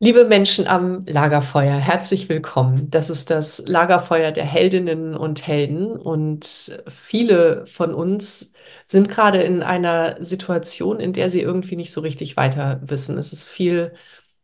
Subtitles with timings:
[0.00, 2.88] Liebe Menschen am Lagerfeuer, herzlich willkommen.
[2.88, 8.52] Das ist das Lagerfeuer der Heldinnen und Helden und viele von uns
[8.86, 13.18] sind gerade in einer Situation, in der sie irgendwie nicht so richtig weiter wissen.
[13.18, 13.92] Es ist viel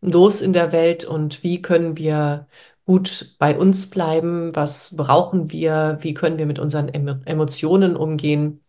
[0.00, 2.48] los in der Welt und wie können wir
[2.84, 4.56] gut bei uns bleiben?
[4.56, 5.98] Was brauchen wir?
[6.00, 8.64] Wie können wir mit unseren Emotionen umgehen?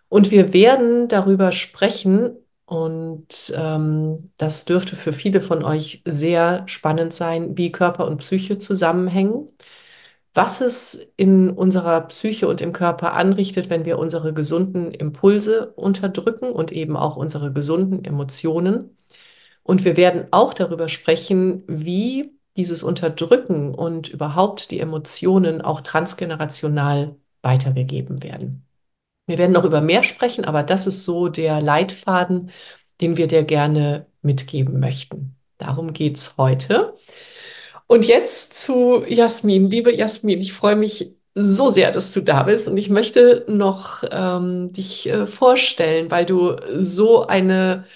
[0.08, 2.36] Und wir werden darüber sprechen,
[2.66, 8.58] und ähm, das dürfte für viele von euch sehr spannend sein, wie Körper und Psyche
[8.58, 9.48] zusammenhängen
[10.34, 16.52] was es in unserer Psyche und im Körper anrichtet, wenn wir unsere gesunden Impulse unterdrücken
[16.52, 18.96] und eben auch unsere gesunden Emotionen.
[19.62, 27.16] Und wir werden auch darüber sprechen, wie dieses Unterdrücken und überhaupt die Emotionen auch transgenerational
[27.42, 28.66] weitergegeben werden.
[29.26, 32.50] Wir werden noch über mehr sprechen, aber das ist so der Leitfaden,
[33.00, 35.36] den wir dir gerne mitgeben möchten.
[35.58, 36.94] Darum geht es heute.
[37.90, 39.68] Und jetzt zu Jasmin.
[39.68, 44.04] Liebe Jasmin, ich freue mich so sehr, dass du da bist und ich möchte noch
[44.12, 47.86] ähm, dich äh, vorstellen, weil du so eine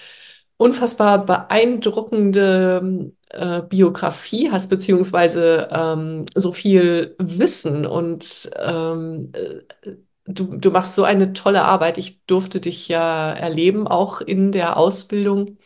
[0.57, 9.91] unfassbar beeindruckende äh, Biografie hast, beziehungsweise ähm, so viel Wissen und ähm, äh,
[10.25, 11.97] du, du machst so eine tolle Arbeit.
[11.97, 15.57] Ich durfte dich ja erleben, auch in der Ausbildung.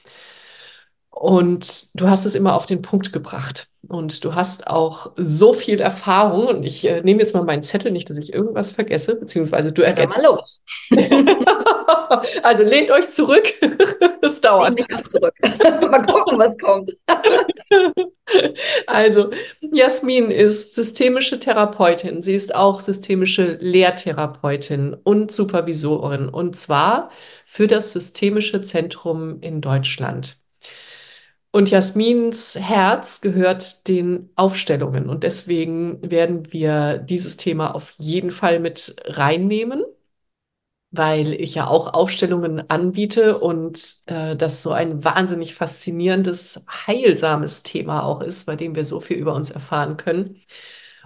[1.11, 3.68] Und du hast es immer auf den Punkt gebracht.
[3.89, 6.45] Und du hast auch so viel Erfahrung.
[6.45, 9.81] Und ich äh, nehme jetzt mal meinen Zettel, nicht, dass ich irgendwas vergesse, beziehungsweise du
[9.81, 10.15] ergänzt.
[10.15, 10.61] mal los.
[12.43, 13.51] also lehnt euch zurück.
[14.21, 14.77] das dauert.
[14.77, 15.33] Lehnt mich auch zurück.
[15.89, 16.95] mal gucken, was kommt.
[18.85, 22.21] also, Jasmin ist systemische Therapeutin.
[22.21, 26.29] Sie ist auch systemische Lehrtherapeutin und Supervisorin.
[26.29, 27.09] Und zwar
[27.43, 30.38] für das Systemische Zentrum in Deutschland.
[31.51, 35.09] Und Jasmins Herz gehört den Aufstellungen.
[35.09, 39.83] Und deswegen werden wir dieses Thema auf jeden Fall mit reinnehmen,
[40.91, 48.03] weil ich ja auch Aufstellungen anbiete und äh, das so ein wahnsinnig faszinierendes, heilsames Thema
[48.03, 50.41] auch ist, bei dem wir so viel über uns erfahren können.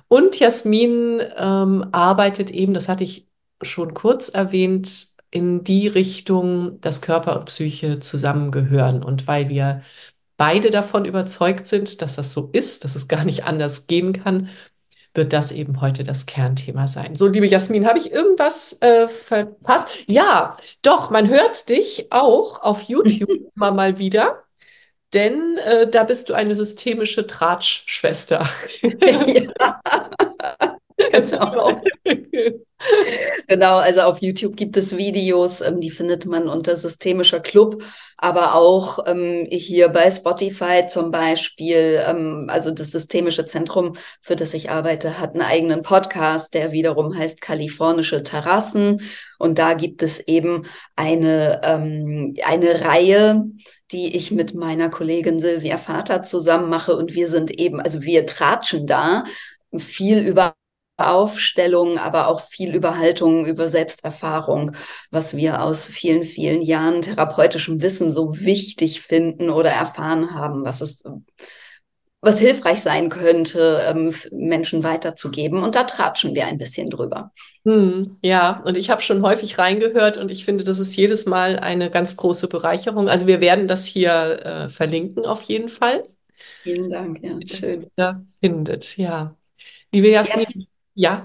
[0.08, 3.28] Und Jasmin ähm, arbeitet eben, das hatte ich
[3.62, 9.04] schon kurz erwähnt, in die Richtung, dass Körper und Psyche zusammengehören.
[9.04, 9.82] Und weil wir
[10.44, 14.50] beide davon überzeugt sind, dass das so ist, dass es gar nicht anders gehen kann,
[15.14, 17.16] wird das eben heute das Kernthema sein.
[17.16, 20.04] So, liebe Jasmin, habe ich irgendwas äh, verpasst?
[20.06, 24.44] Ja, doch, man hört dich auch auf YouTube immer mal wieder,
[25.14, 28.46] denn äh, da bist du eine systemische Tratschschwester.
[28.82, 29.80] ja.
[31.12, 31.82] genau.
[33.48, 37.84] genau, also auf YouTube gibt es Videos, ähm, die findet man unter Systemischer Club,
[38.18, 44.54] aber auch ähm, hier bei Spotify zum Beispiel, ähm, also das Systemische Zentrum, für das
[44.54, 49.02] ich arbeite, hat einen eigenen Podcast, der wiederum heißt Kalifornische Terrassen.
[49.40, 50.66] Und da gibt es eben
[50.96, 53.46] eine, ähm, eine Reihe,
[53.92, 56.96] die ich mit meiner Kollegin Silvia Vater zusammen mache.
[56.96, 59.24] Und wir sind eben, also wir tratschen da
[59.78, 60.56] viel über
[60.98, 64.76] Aufstellung, aber auch viel über Haltung, über Selbsterfahrung,
[65.12, 70.82] was wir aus vielen, vielen Jahren therapeutischem Wissen so wichtig finden oder erfahren haben, was
[70.82, 71.04] es
[72.22, 75.62] was hilfreich sein könnte, ähm, Menschen weiterzugeben.
[75.62, 77.34] Und da tratschen wir ein bisschen drüber.
[77.66, 81.60] Hm, ja, und ich habe schon häufig reingehört und ich finde, das ist jedes Mal
[81.60, 83.10] eine ganz große Bereicherung.
[83.10, 84.14] Also wir werden das hier
[84.46, 86.06] äh, verlinken auf jeden Fall.
[86.64, 87.88] Vielen Dank, ja, schön.
[87.98, 89.36] Ja, findet, ja.
[89.94, 90.66] Liebe Jasmin, Ja,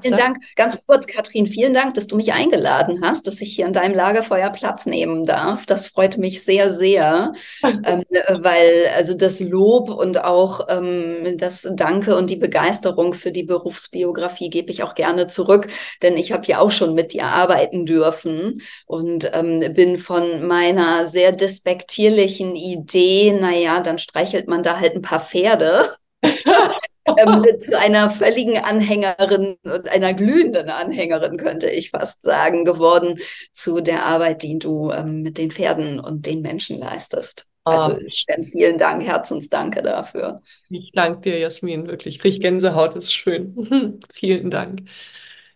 [0.03, 0.19] Vielen sag.
[0.19, 0.38] Dank.
[0.56, 3.94] Ganz kurz, Katrin, vielen Dank, dass du mich eingeladen hast, dass ich hier an deinem
[3.94, 5.67] Lagerfeuer Platz nehmen darf.
[5.67, 7.32] Das freut mich sehr, sehr,
[7.62, 13.43] ähm, weil also das Lob und auch ähm, das Danke und die Begeisterung für die
[13.43, 15.69] Berufsbiografie gebe ich auch gerne zurück,
[16.03, 21.09] denn ich habe ja auch schon mit dir arbeiten dürfen und ähm, bin von meiner
[21.09, 25.94] sehr despektierlichen Idee, naja, dann streichelt man da halt ein paar Pferde.
[27.17, 33.19] ähm, zu einer völligen Anhängerin und einer glühenden Anhängerin, könnte ich fast sagen, geworden
[33.53, 37.51] zu der Arbeit, die du ähm, mit den Pferden und den Menschen leistest.
[37.65, 38.43] Also oh.
[38.43, 40.41] vielen Dank, Herzensdanke dafür.
[40.71, 42.17] Ich danke dir, Jasmin, wirklich.
[42.17, 44.01] Ich kriege Gänsehaut, ist schön.
[44.13, 44.83] vielen Dank.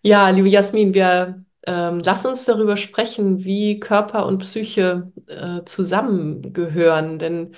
[0.03, 7.19] Ja, liebe Jasmin, wir ähm, lass uns darüber sprechen, wie Körper und Psyche äh, zusammengehören,
[7.19, 7.55] denn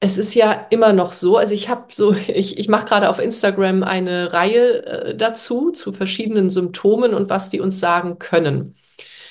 [0.00, 3.18] es ist ja immer noch so, also ich habe so, ich, ich mache gerade auf
[3.18, 8.76] Instagram eine Reihe äh, dazu, zu verschiedenen Symptomen und was die uns sagen können.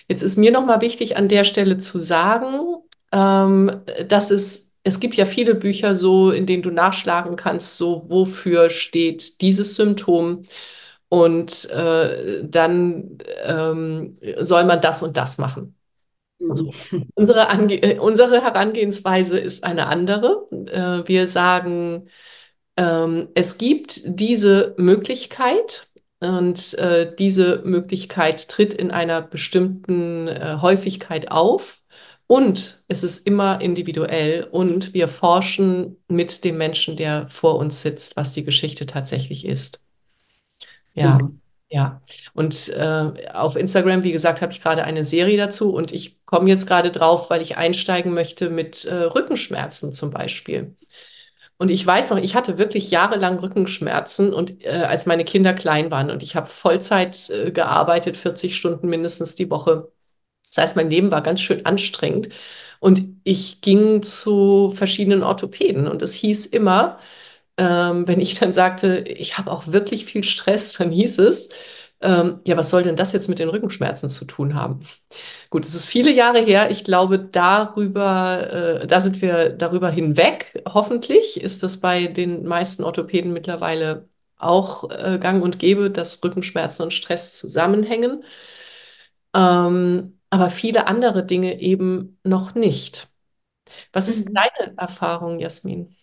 [0.07, 2.59] Jetzt ist mir nochmal wichtig, an der Stelle zu sagen,
[3.11, 8.05] ähm, dass es, es gibt ja viele Bücher so, in denen du nachschlagen kannst, so
[8.09, 10.45] wofür steht dieses Symptom
[11.09, 15.74] und äh, dann ähm, soll man das und das machen.
[16.39, 16.71] Also,
[17.15, 20.47] unsere, Ange äh, unsere Herangehensweise ist eine andere.
[20.51, 22.09] Äh, wir sagen,
[22.77, 25.87] ähm, es gibt diese Möglichkeit
[26.19, 31.81] und äh, diese Möglichkeit tritt in einer bestimmten äh, Häufigkeit auf
[32.27, 38.17] und es ist immer individuell und wir forschen mit dem Menschen, der vor uns sitzt,
[38.17, 39.83] was die Geschichte tatsächlich ist.
[40.93, 41.19] Ja.
[41.19, 41.41] Mhm.
[41.69, 42.01] Ja,
[42.33, 46.47] und äh, auf Instagram, wie gesagt, habe ich gerade eine Serie dazu und ich komme
[46.49, 50.75] jetzt gerade drauf, weil ich einsteigen möchte mit äh, Rückenschmerzen zum Beispiel.
[51.57, 55.91] Und ich weiß noch, ich hatte wirklich jahrelang Rückenschmerzen und äh, als meine Kinder klein
[55.91, 59.91] waren und ich habe Vollzeit äh, gearbeitet, 40 Stunden mindestens die Woche.
[60.53, 62.29] Das heißt, mein Leben war ganz schön anstrengend
[62.79, 66.99] und ich ging zu verschiedenen Orthopäden und es hieß immer,
[67.57, 71.49] ähm, wenn ich dann sagte, ich habe auch wirklich viel Stress, dann hieß es,
[72.01, 74.81] ähm, ja, was soll denn das jetzt mit den Rückenschmerzen zu tun haben?
[75.49, 76.69] Gut, es ist viele Jahre her.
[76.71, 80.61] Ich glaube, darüber, äh, da sind wir darüber hinweg.
[80.67, 86.83] Hoffentlich ist das bei den meisten Orthopäden mittlerweile auch äh, gang und gäbe, dass Rückenschmerzen
[86.83, 88.23] und Stress zusammenhängen.
[89.33, 93.07] Ähm, aber viele andere Dinge eben noch nicht.
[93.93, 94.35] Was ist mhm.
[94.35, 95.94] deine Erfahrung, Jasmin?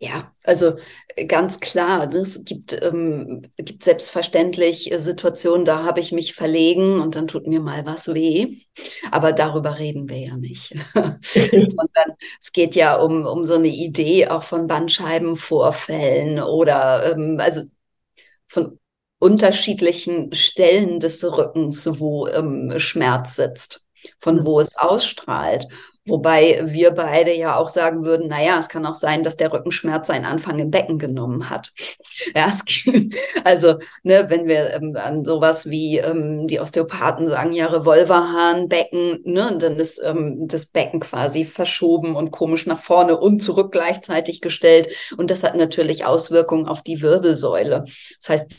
[0.00, 0.76] Ja, also
[1.16, 2.18] äh, ganz klar, ne?
[2.18, 7.60] es gibt, ähm, gibt selbstverständlich Situationen, da habe ich mich verlegen und dann tut mir
[7.60, 8.48] mal was weh.
[9.10, 10.74] Aber darüber reden wir ja nicht.
[10.94, 17.62] Sondern es geht ja um, um so eine Idee auch von Bandscheibenvorfällen oder ähm, also
[18.46, 18.78] von
[19.18, 23.86] unterschiedlichen Stellen des Rückens, wo ähm, Schmerz sitzt,
[24.18, 24.46] von mhm.
[24.46, 25.66] wo es ausstrahlt.
[26.06, 30.06] Wobei wir beide ja auch sagen würden, naja, es kann auch sein, dass der Rückenschmerz
[30.06, 31.72] seinen Anfang im Becken genommen hat.
[32.34, 32.62] Ja, es,
[33.44, 39.56] also, ne, wenn wir ähm, an sowas wie ähm, die Osteopathen sagen, ja, Revolverhahnbecken, ne,
[39.58, 44.88] dann ist ähm, das Becken quasi verschoben und komisch nach vorne und zurück gleichzeitig gestellt.
[45.16, 47.84] Und das hat natürlich Auswirkungen auf die Wirbelsäule.
[48.20, 48.52] Das heißt,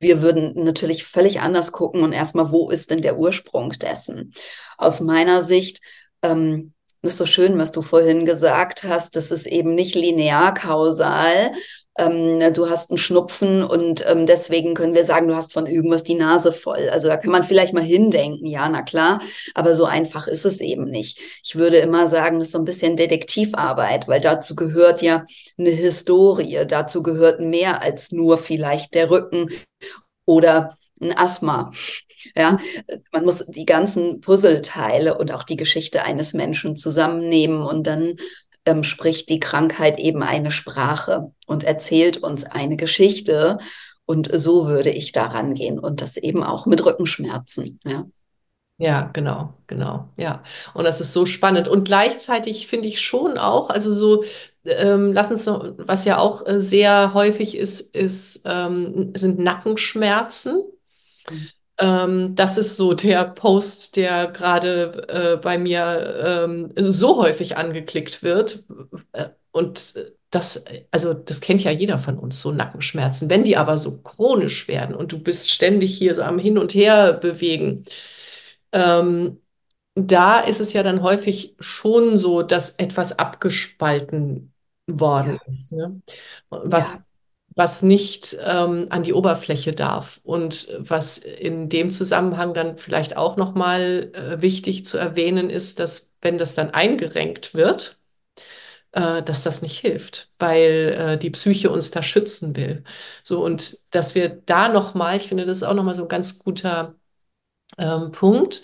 [0.00, 4.32] wir würden natürlich völlig anders gucken und erstmal, wo ist denn der Ursprung dessen?
[4.78, 5.80] Aus meiner Sicht
[6.22, 6.72] ähm,
[7.02, 9.16] das ist so schön, was du vorhin gesagt hast.
[9.16, 11.52] Das ist eben nicht linear kausal.
[11.98, 16.04] Ähm, du hast einen Schnupfen und ähm, deswegen können wir sagen, du hast von irgendwas
[16.04, 16.88] die Nase voll.
[16.90, 19.20] Also da kann man vielleicht mal hindenken, ja, na klar,
[19.54, 21.20] aber so einfach ist es eben nicht.
[21.44, 25.24] Ich würde immer sagen, das ist so ein bisschen Detektivarbeit, weil dazu gehört ja
[25.58, 29.50] eine Historie, dazu gehört mehr als nur vielleicht der Rücken
[30.24, 31.70] oder ein Asthma.
[32.34, 32.58] Ja,
[33.12, 38.16] man muss die ganzen Puzzleteile und auch die Geschichte eines Menschen zusammennehmen und dann
[38.64, 43.58] ähm, spricht die Krankheit eben eine Sprache und erzählt uns eine Geschichte.
[44.04, 47.80] Und so würde ich daran gehen und das eben auch mit Rückenschmerzen.
[47.84, 48.04] Ja.
[48.78, 50.42] Ja, genau, genau, ja.
[50.74, 51.68] Und das ist so spannend.
[51.68, 54.24] Und gleichzeitig finde ich schon auch, also so,
[54.64, 60.64] ähm, lass uns noch, was ja auch äh, sehr häufig ist, ist ähm, sind Nackenschmerzen.
[61.30, 61.48] Mhm.
[61.78, 68.22] Ähm, das ist so der Post, der gerade äh, bei mir ähm, so häufig angeklickt
[68.22, 68.64] wird.
[69.12, 69.94] Äh, und
[70.30, 73.28] das, also das kennt ja jeder von uns, so Nackenschmerzen.
[73.28, 76.74] Wenn die aber so chronisch werden und du bist ständig hier so am Hin und
[76.74, 77.84] Her bewegen,
[78.72, 79.40] ähm,
[79.94, 84.52] da ist es ja dann häufig schon so, dass etwas abgespalten
[84.86, 85.52] worden ja.
[85.52, 85.72] ist.
[85.72, 86.00] Ne?
[86.48, 87.00] Was ja
[87.54, 90.20] was nicht ähm, an die Oberfläche darf.
[90.24, 96.12] Und was in dem Zusammenhang dann vielleicht auch nochmal äh, wichtig zu erwähnen ist, dass
[96.22, 97.98] wenn das dann eingerenkt wird,
[98.92, 102.84] äh, dass das nicht hilft, weil äh, die Psyche uns da schützen will.
[103.24, 106.38] So und dass wir da nochmal, ich finde, das ist auch nochmal so ein ganz
[106.38, 106.94] guter
[107.78, 108.62] ähm, Punkt.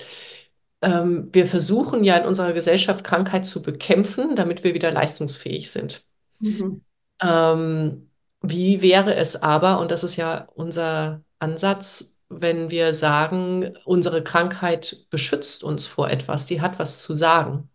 [0.82, 6.04] Ähm, wir versuchen ja in unserer Gesellschaft Krankheit zu bekämpfen, damit wir wieder leistungsfähig sind.
[6.40, 6.82] Mhm.
[7.20, 8.07] Ähm,
[8.40, 15.06] wie wäre es aber, und das ist ja unser Ansatz, wenn wir sagen, unsere Krankheit
[15.10, 17.70] beschützt uns vor etwas, die hat was zu sagen.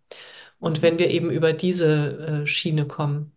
[0.60, 3.36] Und wenn wir eben über diese äh, Schiene kommen.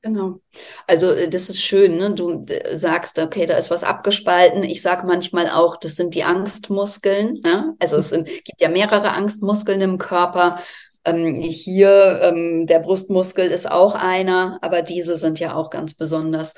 [0.00, 0.40] Genau.
[0.86, 2.14] Also äh, das ist schön, ne?
[2.14, 4.62] Du sagst, okay, da ist was abgespalten.
[4.62, 7.40] Ich sage manchmal auch, das sind die Angstmuskeln.
[7.44, 7.74] Ja?
[7.80, 10.58] Also es sind, gibt ja mehrere Angstmuskeln im Körper.
[11.04, 16.54] Ähm, hier ähm, der Brustmuskel ist auch einer, aber diese sind ja auch ganz besonders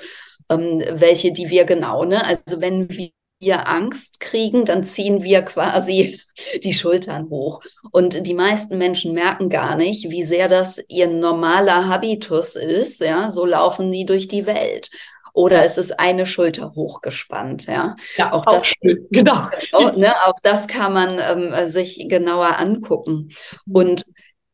[0.49, 2.25] ähm, welche, die wir genau, ne?
[2.25, 6.19] Also wenn wir wir Angst kriegen, dann ziehen wir quasi
[6.63, 7.61] die Schultern hoch.
[7.91, 13.01] Und die meisten Menschen merken gar nicht, wie sehr das ihr normaler Habitus ist.
[13.01, 14.89] Ja, so laufen die durch die Welt.
[15.33, 17.67] Oder es ist eine Schulter hochgespannt.
[17.67, 19.07] Ja, ja auch, auch das, schön.
[19.11, 19.47] genau.
[19.71, 23.29] genau ne, auch das kann man ähm, sich genauer angucken.
[23.71, 24.05] Und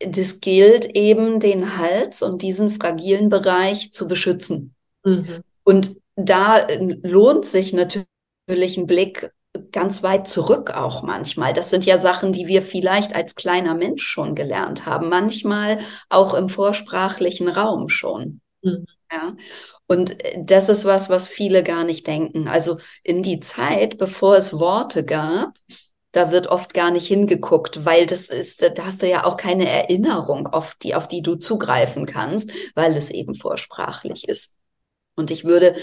[0.07, 4.75] das gilt eben, den Hals und diesen fragilen Bereich zu beschützen.
[5.03, 5.39] Mhm.
[5.63, 8.07] Und da äh, lohnt sich natürlich
[8.47, 9.31] natürlich ein Blick
[9.71, 11.53] ganz weit zurück auch manchmal.
[11.53, 15.79] Das sind ja Sachen, die wir vielleicht als kleiner Mensch schon gelernt haben, manchmal
[16.09, 18.41] auch im vorsprachlichen Raum schon.
[18.63, 18.85] Mhm.
[19.11, 19.35] Ja.
[19.85, 22.47] Und das ist was, was viele gar nicht denken.
[22.47, 25.53] Also in die Zeit, bevor es Worte gab,
[26.13, 29.67] da wird oft gar nicht hingeguckt, weil das ist, da hast du ja auch keine
[29.67, 34.55] Erinnerung, auf die, auf die du zugreifen kannst, weil es eben vorsprachlich ist.
[35.15, 35.75] Und ich würde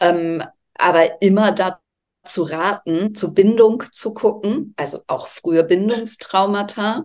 [0.00, 0.42] ähm,
[0.74, 1.78] aber immer dazu
[2.24, 7.04] zu raten, zu Bindung zu gucken, also auch frühe Bindungstraumata.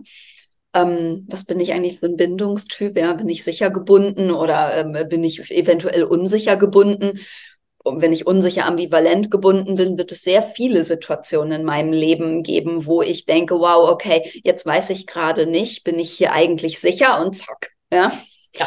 [0.74, 2.96] Ähm, was bin ich eigentlich für ein Bindungstyp?
[2.98, 7.18] Ja, bin ich sicher gebunden oder ähm, bin ich eventuell unsicher gebunden?
[7.84, 12.86] Wenn ich unsicher ambivalent gebunden bin, wird es sehr viele Situationen in meinem Leben geben,
[12.86, 17.22] wo ich denke, wow, okay, jetzt weiß ich gerade nicht, bin ich hier eigentlich sicher
[17.22, 17.72] und zack.
[17.92, 18.10] Ja.
[18.56, 18.66] ja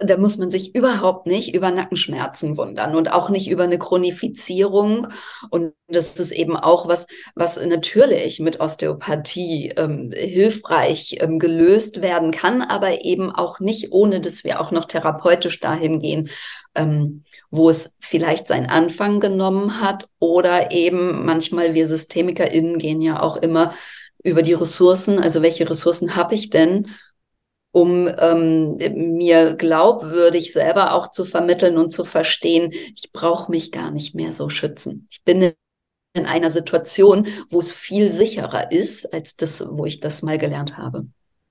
[0.00, 5.08] da muss man sich überhaupt nicht über Nackenschmerzen wundern und auch nicht über eine Chronifizierung.
[5.50, 12.30] Und das ist eben auch was, was natürlich mit Osteopathie ähm, hilfreich ähm, gelöst werden
[12.30, 16.30] kann, aber eben auch nicht, ohne dass wir auch noch therapeutisch dahin gehen,
[16.76, 23.20] ähm, wo es vielleicht seinen Anfang genommen hat oder eben manchmal wir SystemikerInnen gehen ja
[23.20, 23.72] auch immer
[24.22, 26.88] über die Ressourcen, also welche Ressourcen habe ich denn
[27.72, 28.76] um ähm,
[29.16, 34.32] mir glaubwürdig selber auch zu vermitteln und zu verstehen, ich brauche mich gar nicht mehr
[34.32, 35.06] so schützen.
[35.10, 35.52] Ich bin
[36.14, 40.78] in einer Situation, wo es viel sicherer ist, als das, wo ich das mal gelernt
[40.78, 41.06] habe.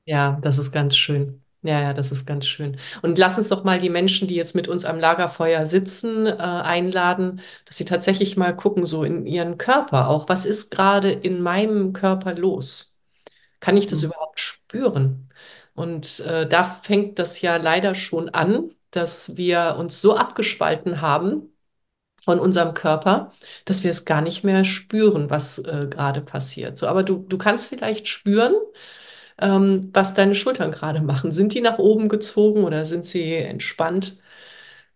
[0.05, 1.43] Ja, das ist ganz schön.
[1.63, 2.77] Ja, ja, das ist ganz schön.
[3.01, 6.31] Und lass uns doch mal die Menschen, die jetzt mit uns am Lagerfeuer sitzen, äh,
[6.31, 10.29] einladen, dass sie tatsächlich mal gucken, so in ihren Körper auch.
[10.29, 13.01] Was ist gerade in meinem Körper los?
[13.59, 14.09] Kann ich das mhm.
[14.09, 15.26] überhaupt spüren?
[15.77, 21.53] Und äh, da fängt das ja leider schon an, dass wir uns so abgespalten haben
[22.24, 23.34] von unserem Körper,
[23.65, 26.77] dass wir es gar nicht mehr spüren, was äh, gerade passiert.
[26.77, 28.55] So, aber du, du kannst vielleicht spüren,
[29.39, 31.31] ähm, was deine Schultern gerade machen.
[31.31, 34.19] Sind die nach oben gezogen oder sind sie entspannt?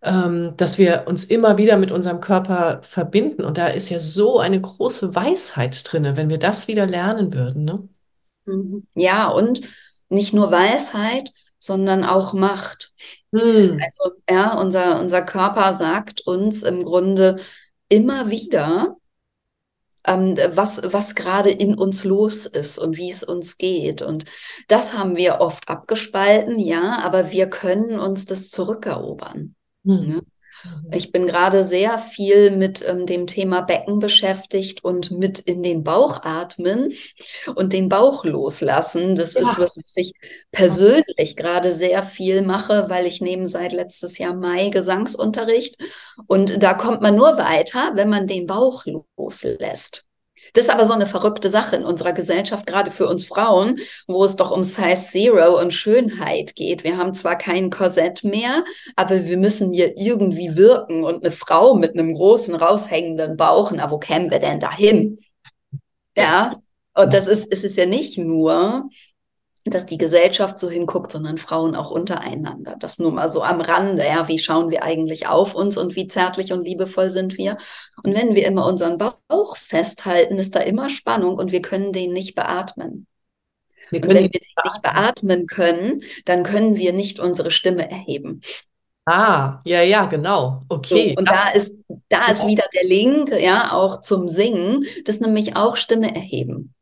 [0.02, 3.44] Ähm, dass wir uns immer wieder mit unserem Körper verbinden.
[3.44, 7.64] Und da ist ja so eine große Weisheit drin, wenn wir das wieder lernen würden.
[7.64, 7.88] Ne?
[8.46, 8.86] Mhm.
[8.94, 9.62] Ja, und
[10.12, 12.92] nicht nur Weisheit, sondern auch Macht.
[13.32, 13.78] Hm.
[13.82, 17.40] Also ja, unser, unser Körper sagt uns im Grunde
[17.88, 18.96] immer wieder,
[20.04, 24.02] ähm, was, was gerade in uns los ist und wie es uns geht.
[24.02, 24.24] Und
[24.68, 29.54] das haben wir oft abgespalten, ja, aber wir können uns das zurückerobern.
[29.84, 30.06] Hm.
[30.06, 30.22] Ne?
[30.90, 35.82] Ich bin gerade sehr viel mit ähm, dem Thema Becken beschäftigt und mit in den
[35.82, 36.92] Bauch atmen
[37.54, 39.16] und den Bauch loslassen.
[39.16, 39.42] Das ja.
[39.42, 40.12] ist was, was ich
[40.50, 45.76] persönlich gerade sehr viel mache, weil ich nehme seit letztes Jahr Mai Gesangsunterricht
[46.26, 48.84] und da kommt man nur weiter, wenn man den Bauch
[49.16, 50.06] loslässt.
[50.52, 54.24] Das ist aber so eine verrückte Sache in unserer Gesellschaft, gerade für uns Frauen, wo
[54.24, 56.84] es doch um Size Zero und Schönheit geht.
[56.84, 58.64] Wir haben zwar kein Korsett mehr,
[58.96, 61.04] aber wir müssen hier irgendwie wirken.
[61.04, 65.18] Und eine Frau mit einem großen, raushängenden Bauch, na, wo kämen wir denn dahin?
[66.16, 66.56] Ja.
[66.94, 68.90] Und das ist, ist es ja nicht nur,
[69.64, 72.76] dass die Gesellschaft so hinguckt, sondern Frauen auch untereinander.
[72.78, 76.08] Das nur mal so am Rande, ja, wie schauen wir eigentlich auf uns und wie
[76.08, 77.56] zärtlich und liebevoll sind wir?
[78.02, 82.12] Und wenn wir immer unseren Bauch festhalten, ist da immer Spannung und wir können den
[82.12, 83.06] nicht beatmen.
[83.90, 88.40] Wir und wenn wir den nicht beatmen können, dann können wir nicht unsere Stimme erheben.
[89.04, 90.62] Ah, ja, ja, genau.
[90.68, 91.14] Okay.
[91.14, 91.76] So, und da ist,
[92.08, 96.72] da ist wieder der Link, ja, auch zum Singen, das nämlich auch Stimme erheben.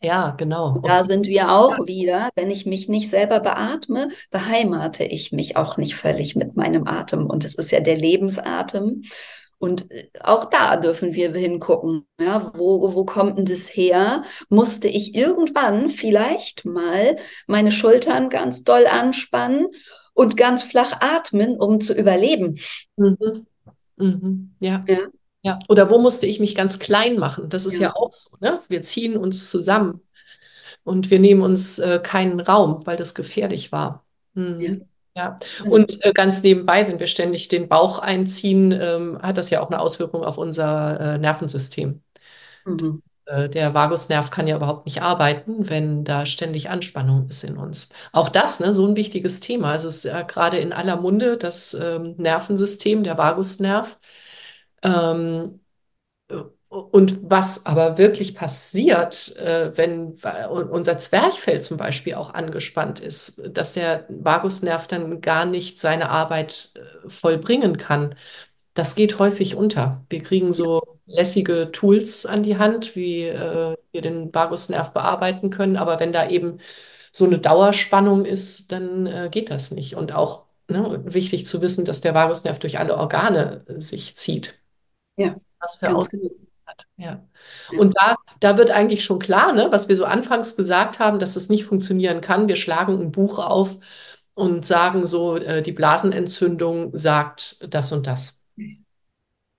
[0.00, 0.74] Ja, genau.
[0.74, 5.56] Und da sind wir auch wieder, wenn ich mich nicht selber beatme, beheimate ich mich
[5.56, 7.26] auch nicht völlig mit meinem Atem.
[7.26, 9.02] Und es ist ja der Lebensatem.
[9.58, 12.06] Und äh, auch da dürfen wir hingucken.
[12.20, 14.22] Ja, wo, wo kommt denn das her?
[14.48, 17.16] Musste ich irgendwann vielleicht mal
[17.48, 19.66] meine Schultern ganz doll anspannen
[20.14, 22.58] und ganz flach atmen, um zu überleben?
[22.96, 23.46] Mhm.
[23.96, 24.54] Mhm.
[24.60, 24.84] Ja.
[24.88, 24.98] ja.
[25.48, 27.48] Ja, oder wo musste ich mich ganz klein machen?
[27.48, 28.36] Das ist ja, ja auch so.
[28.40, 28.60] Ne?
[28.68, 30.00] Wir ziehen uns zusammen
[30.84, 34.04] und wir nehmen uns äh, keinen Raum, weil das gefährlich war.
[34.34, 34.60] Mhm.
[34.60, 34.72] Ja.
[35.16, 39.60] Ja, und äh, ganz nebenbei, wenn wir ständig den Bauch einziehen, ähm, hat das ja
[39.60, 42.02] auch eine Auswirkung auf unser äh, Nervensystem.
[42.64, 43.02] Mhm.
[43.26, 47.90] Äh, der Vagusnerv kann ja überhaupt nicht arbeiten, wenn da ständig Anspannung ist in uns.
[48.12, 49.74] Auch das, ne, so ein wichtiges Thema.
[49.74, 53.98] Es ist ja gerade in aller Munde das ähm, Nervensystem, der Vagusnerv.
[54.82, 55.60] Ähm,
[56.68, 60.18] und was aber wirklich passiert, äh, wenn
[60.70, 66.72] unser Zwerchfell zum Beispiel auch angespannt ist, dass der Vagusnerv dann gar nicht seine Arbeit
[66.74, 68.14] äh, vollbringen kann,
[68.74, 70.04] das geht häufig unter.
[70.10, 75.76] Wir kriegen so lässige Tools an die Hand, wie äh, wir den Vagusnerv bearbeiten können,
[75.78, 76.58] aber wenn da eben
[77.12, 79.96] so eine Dauerspannung ist, dann geht das nicht.
[79.96, 84.54] Und auch ne, wichtig zu wissen, dass der Vagusnerv durch alle Organe sich zieht.
[85.18, 85.36] Ja.
[85.60, 86.66] Was für Auswirkungen genau.
[86.66, 86.86] hat.
[86.96, 87.28] Ja.
[87.78, 91.34] Und da, da wird eigentlich schon klar, ne, was wir so anfangs gesagt haben, dass
[91.34, 92.48] das nicht funktionieren kann.
[92.48, 93.78] Wir schlagen ein Buch auf
[94.34, 98.38] und sagen so, äh, die Blasenentzündung sagt das und das.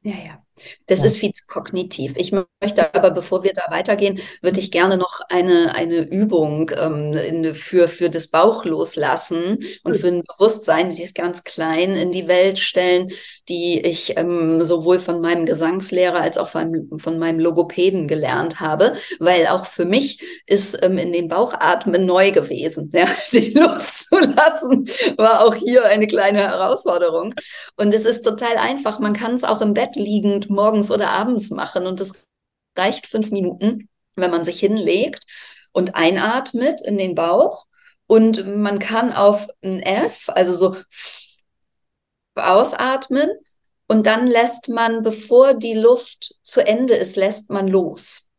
[0.01, 0.43] Ja, ja.
[0.87, 1.05] Das ja.
[1.05, 2.13] ist viel zu kognitiv.
[2.15, 7.13] Ich möchte aber, bevor wir da weitergehen, würde ich gerne noch eine, eine Übung ähm,
[7.13, 12.11] in, für, für das Bauch loslassen und für ein Bewusstsein, sie ist ganz klein, in
[12.11, 13.09] die Welt stellen,
[13.49, 18.93] die ich ähm, sowohl von meinem Gesangslehrer als auch von, von meinem Logopäden gelernt habe,
[19.19, 22.91] weil auch für mich ist ähm, in den Bauchatmen neu gewesen.
[22.93, 27.33] Ja, sie loszulassen war auch hier eine kleine Herausforderung.
[27.75, 28.99] Und es ist total einfach.
[28.99, 31.87] Man kann es auch im Bett liegend morgens oder abends machen.
[31.87, 32.13] Und das
[32.77, 35.23] reicht fünf Minuten, wenn man sich hinlegt
[35.73, 37.65] und einatmet in den Bauch.
[38.07, 40.75] Und man kann auf ein F, also so
[42.39, 43.29] ausatmen.
[43.87, 48.29] Und dann lässt man, bevor die Luft zu Ende ist, lässt man los.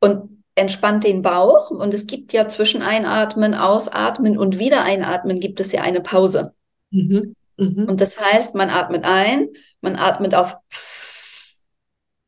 [0.00, 1.70] Und entspannt den Bauch.
[1.70, 6.54] Und es gibt ja zwischen Einatmen, Ausatmen und wieder Einatmen gibt es ja eine Pause.
[6.90, 7.34] Mhm.
[7.56, 7.86] Mhm.
[7.88, 9.48] Und das heißt, man atmet ein,
[9.80, 10.56] man atmet auf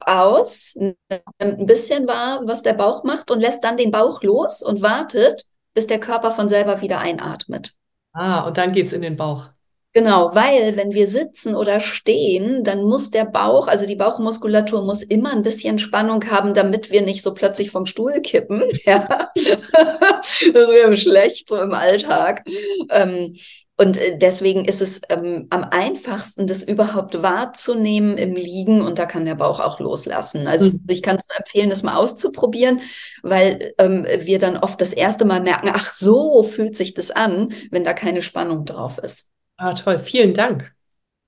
[0.06, 0.96] aus, nimmt
[1.38, 5.42] ein bisschen wahr, was der Bauch macht und lässt dann den Bauch los und wartet,
[5.74, 7.74] bis der Körper von selber wieder einatmet.
[8.12, 9.48] Ah, und dann geht es in den Bauch.
[9.96, 15.02] Genau, weil wenn wir sitzen oder stehen, dann muss der Bauch, also die Bauchmuskulatur muss
[15.02, 18.62] immer ein bisschen Spannung haben, damit wir nicht so plötzlich vom Stuhl kippen.
[18.84, 22.44] Ja, das wäre schlecht so im Alltag.
[22.90, 23.36] Ähm,
[23.78, 29.06] und äh, deswegen ist es ähm, am einfachsten, das überhaupt wahrzunehmen im Liegen und da
[29.06, 30.46] kann der Bauch auch loslassen.
[30.46, 30.84] Also mhm.
[30.90, 32.82] ich kann es nur empfehlen, das mal auszuprobieren,
[33.22, 37.54] weil ähm, wir dann oft das erste Mal merken, ach so fühlt sich das an,
[37.70, 39.30] wenn da keine Spannung drauf ist.
[39.56, 39.98] Ah, toll.
[39.98, 40.72] Vielen Dank.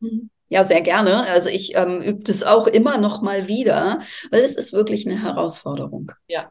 [0.00, 0.30] Mhm.
[0.48, 1.26] Ja, sehr gerne.
[1.26, 3.98] Also ich ähm, übe das auch immer noch mal wieder,
[4.30, 6.12] weil es ist wirklich eine Herausforderung.
[6.26, 6.50] Ja,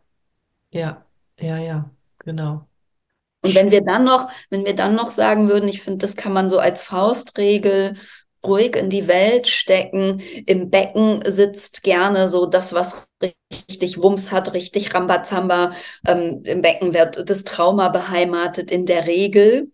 [0.72, 1.04] ja,
[1.40, 2.68] ja, ja, genau.
[3.42, 6.34] Und wenn wir dann noch, wenn wir dann noch sagen würden, ich finde, das kann
[6.34, 7.96] man so als Faustregel
[8.46, 10.22] ruhig in die Welt stecken.
[10.46, 13.10] Im Becken sitzt gerne so das, was
[13.70, 15.72] richtig Wumms hat, richtig Rambazamba.
[16.06, 19.72] Ähm, Im Becken wird das Trauma beheimatet in der Regel.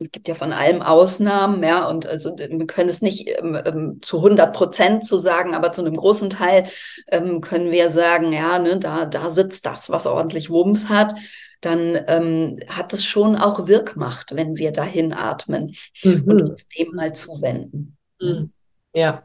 [0.00, 3.98] Es gibt ja von allem Ausnahmen, ja, und also wir können es nicht ähm, ähm
[4.00, 6.68] zu 100 Prozent zu sagen, aber zu einem großen Teil
[7.08, 11.14] ähm, können wir sagen, ja, ne, da, da sitzt das, was ordentlich Wumms hat
[11.60, 16.22] dann ähm, hat es schon auch Wirkmacht, wenn wir dahin atmen mhm.
[16.26, 17.96] und uns dem mal zuwenden.
[18.20, 18.52] Mhm.
[18.94, 19.24] Ja,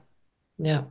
[0.58, 0.90] ja.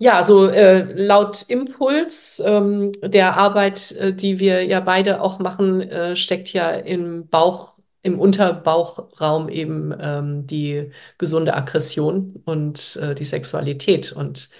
[0.00, 5.80] Ja, also äh, laut Impuls ähm, der Arbeit, äh, die wir ja beide auch machen,
[5.80, 7.77] äh, steckt ja im Bauch,
[8.08, 14.12] im Unterbauchraum eben ähm, die gesunde Aggression und äh, die Sexualität.
[14.12, 14.50] Und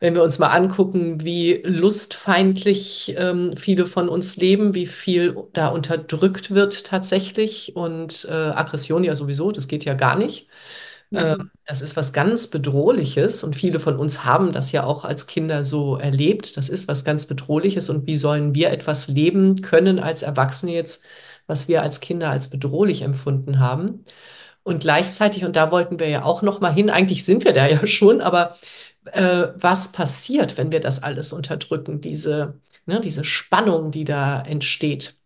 [0.00, 5.68] wenn wir uns mal angucken, wie lustfeindlich ähm, viele von uns leben, wie viel da
[5.68, 10.48] unterdrückt wird tatsächlich und äh, Aggression ja sowieso, das geht ja gar nicht.
[11.12, 11.50] Äh, Mhm.
[11.66, 15.64] das ist was ganz Bedrohliches und viele von uns haben das ja auch als Kinder
[15.64, 16.56] so erlebt.
[16.56, 21.04] Das ist was ganz Bedrohliches und wie sollen wir etwas leben können als Erwachsene jetzt,
[21.46, 24.04] was wir als Kinder als bedrohlich empfunden haben?
[24.64, 27.66] Und gleichzeitig, und da wollten wir ja auch noch mal hin, eigentlich sind wir da
[27.66, 28.56] ja schon, aber
[29.12, 35.16] äh, was passiert, wenn wir das alles unterdrücken, diese, ne, diese Spannung, die da entsteht?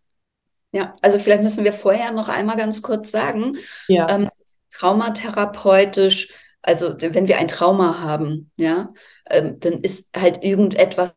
[0.71, 4.07] Ja, also vielleicht müssen wir vorher noch einmal ganz kurz sagen, Ja.
[4.07, 4.29] ähm,
[4.71, 6.29] traumatherapeutisch,
[6.61, 8.91] also wenn wir ein Trauma haben, ja,
[9.29, 11.13] ähm, dann ist halt irgendetwas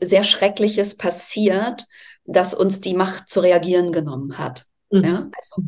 [0.00, 1.84] sehr Schreckliches passiert,
[2.26, 4.66] das uns die Macht zu reagieren genommen hat.
[4.90, 5.04] Mhm.
[5.04, 5.62] Ja, also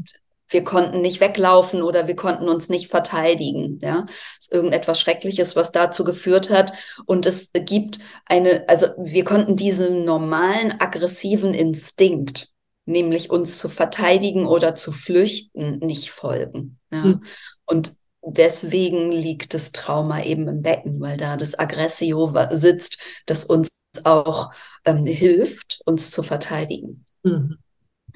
[0.50, 3.78] wir konnten nicht weglaufen oder wir konnten uns nicht verteidigen.
[3.82, 4.06] Ja,
[4.38, 6.72] es ist irgendetwas Schreckliches, was dazu geführt hat.
[7.04, 12.48] Und es gibt eine, also wir konnten diesem normalen aggressiven Instinkt,
[12.86, 16.78] nämlich uns zu verteidigen oder zu flüchten, nicht folgen.
[16.90, 17.20] Ja, Mhm.
[17.66, 17.92] und
[18.22, 23.68] deswegen liegt das Trauma eben im Becken, weil da das Aggressio sitzt, das uns
[24.06, 24.50] auch
[24.84, 27.04] ähm, hilft, uns zu verteidigen.
[27.22, 27.58] Mhm.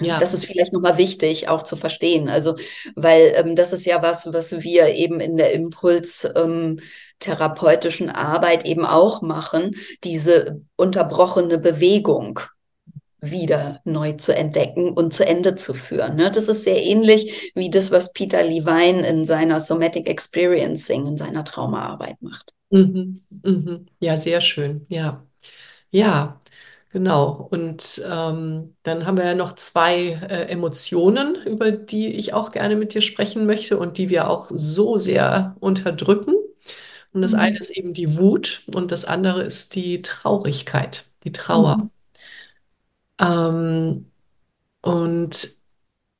[0.00, 0.18] Ja.
[0.18, 2.28] Das ist vielleicht nochmal wichtig auch zu verstehen.
[2.28, 2.56] Also,
[2.96, 6.80] weil ähm, das ist ja was, was wir eben in der Impuls ähm,
[7.18, 12.40] therapeutischen Arbeit eben auch machen, diese unterbrochene Bewegung
[13.20, 16.16] wieder neu zu entdecken und zu Ende zu führen.
[16.16, 16.30] Ne?
[16.32, 21.44] Das ist sehr ähnlich wie das, was Peter Levine in seiner Somatic Experiencing, in seiner
[21.44, 22.52] Traumaarbeit macht.
[22.70, 23.22] Mhm.
[23.30, 23.86] Mhm.
[24.00, 24.86] Ja, sehr schön.
[24.88, 25.24] Ja.
[25.92, 26.42] Ja,
[26.90, 27.48] genau.
[27.50, 29.96] Und ähm, dann haben wir ja noch zwei
[30.30, 34.48] äh, Emotionen, über die ich auch gerne mit dir sprechen möchte und die wir auch
[34.50, 36.34] so sehr unterdrücken.
[37.14, 37.58] Und das eine Mhm.
[37.60, 41.76] ist eben die Wut und das andere ist die Traurigkeit, die Trauer.
[41.78, 41.90] Mhm.
[43.20, 44.10] Ähm,
[44.82, 45.48] und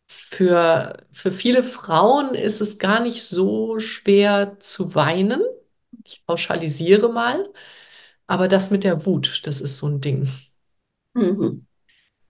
[0.08, 5.42] für, für viele Frauen ist es gar nicht so schwer zu weinen.
[6.04, 7.48] Ich pauschalisiere mal.
[8.32, 10.26] Aber das mit der Wut, das ist so ein Ding.
[11.12, 11.66] Mhm.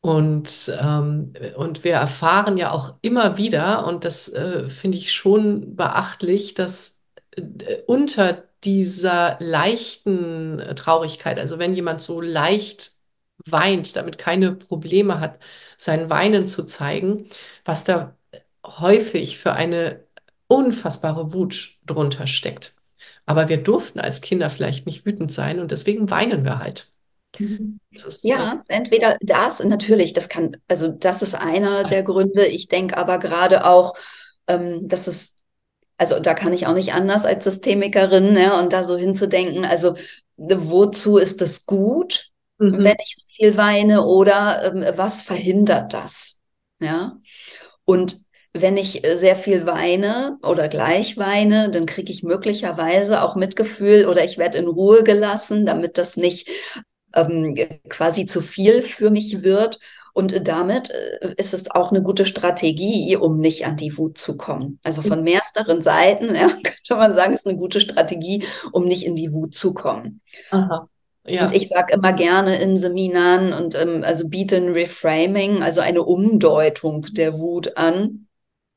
[0.01, 5.77] Und, ähm, und wir erfahren ja auch immer wieder, und das äh, finde ich schon
[5.77, 7.05] beachtlich, dass
[7.37, 12.95] äh, unter dieser leichten äh, Traurigkeit, also wenn jemand so leicht
[13.47, 15.39] weint, damit keine Probleme hat,
[15.79, 17.29] sein Weinen zu zeigen,
[17.65, 18.17] was da
[18.67, 20.05] häufig für eine
[20.49, 22.75] unfassbare Wut drunter steckt.
[23.27, 26.91] Aber wir durften als Kinder vielleicht nicht wütend sein und deswegen weinen wir halt.
[27.39, 27.79] Mhm.
[27.93, 32.47] Das ist, äh, Ja, entweder das, natürlich, das kann, also das ist einer der Gründe.
[32.47, 33.95] Ich denke aber gerade auch,
[34.49, 35.39] ähm, dass es,
[35.99, 39.95] also da kann ich auch nicht anders als Systemikerin, ne, und da so hinzudenken, also
[40.37, 42.83] wozu ist es gut, mhm.
[42.83, 46.41] wenn ich so viel weine oder ähm, was verhindert das?
[46.81, 47.19] Ja.
[47.85, 48.22] Und
[48.53, 54.07] wenn ich äh, sehr viel weine oder gleich weine, dann kriege ich möglicherweise auch Mitgefühl
[54.07, 56.49] oder ich werde in Ruhe gelassen, damit das nicht
[57.15, 57.57] ähm,
[57.89, 59.79] quasi zu viel für mich wird.
[60.15, 64.37] Und damit äh, ist es auch eine gute Strategie, um nicht an die Wut zu
[64.37, 64.79] kommen.
[64.85, 69.17] Also von mehreren Seiten ja, könnte man sagen, ist eine gute Strategie, um nicht in
[69.17, 70.21] die Wut zu kommen.
[70.51, 70.89] Aha.
[71.25, 71.45] Ja.
[71.45, 76.03] Und ich sage immer gerne in Seminaren und ähm, also biete ein Reframing, also eine
[76.03, 78.27] Umdeutung der Wut an,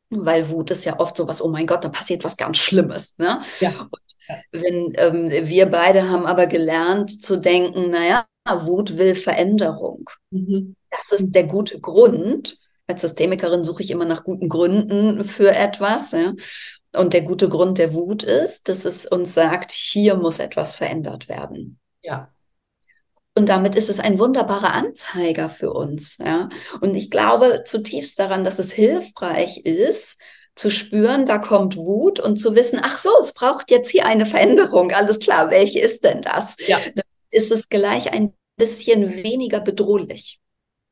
[0.10, 3.18] weil Wut ist ja oft so was, oh mein Gott, da passiert was ganz Schlimmes.
[3.18, 3.42] Ne?
[3.60, 3.72] Ja.
[3.80, 10.10] Und wenn ähm, wir beide haben aber gelernt zu denken, naja, Wut will Veränderung.
[10.30, 10.76] Mhm.
[10.92, 12.58] Das ist der gute Grund.
[12.88, 16.12] Als Systemikerin suche ich immer nach guten Gründen für etwas.
[16.12, 16.34] Ja?
[16.96, 21.28] Und der gute Grund der Wut ist, dass es uns sagt, hier muss etwas verändert
[21.28, 21.80] werden.
[22.04, 22.32] Ja.
[23.38, 26.18] Und damit ist es ein wunderbarer Anzeiger für uns.
[26.18, 26.50] Ja?
[26.80, 30.22] Und ich glaube zutiefst daran, dass es hilfreich ist,
[30.56, 34.26] zu spüren, da kommt Wut und zu wissen, ach so, es braucht jetzt hier eine
[34.26, 34.94] Veränderung.
[34.94, 36.56] Alles klar, welche ist denn das?
[36.66, 36.80] Ja.
[36.80, 40.40] Dann ist es gleich ein bisschen weniger bedrohlich.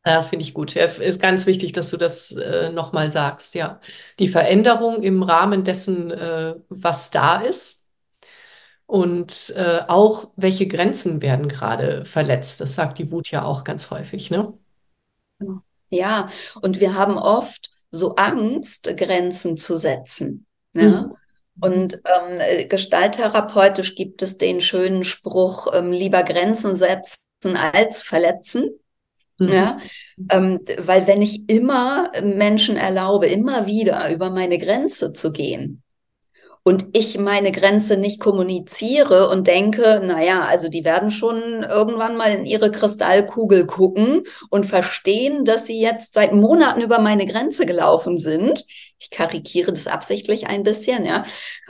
[0.06, 0.74] Ja, finde ich gut.
[0.74, 3.56] Ja, ist ganz wichtig, dass du das äh, nochmal sagst.
[3.56, 3.80] Ja,
[4.20, 7.83] die Veränderung im Rahmen dessen, äh, was da ist
[8.94, 12.62] und äh, auch welche Grenzen werden gerade verletzt.
[12.62, 14.54] Das sagt die Wut ja auch ganz häufig, ne?
[15.90, 16.30] Ja,
[16.62, 20.46] und wir haben oft so Angst, Grenzen zu setzen.
[20.76, 21.08] Ja?
[21.08, 21.16] Mhm.
[21.60, 28.80] Und ähm, gestalttherapeutisch gibt es den schönen Spruch, ähm, lieber Grenzen setzen als verletzen.
[29.40, 29.48] Mhm.
[29.48, 29.78] Ja,
[30.30, 35.83] ähm, weil wenn ich immer Menschen erlaube, immer wieder über meine Grenze zu gehen
[36.66, 42.32] und ich meine Grenze nicht kommuniziere und denke, naja, also die werden schon irgendwann mal
[42.32, 48.18] in ihre Kristallkugel gucken und verstehen, dass sie jetzt seit Monaten über meine Grenze gelaufen
[48.18, 48.64] sind.
[48.98, 51.24] Ich karikiere das absichtlich ein bisschen, ja.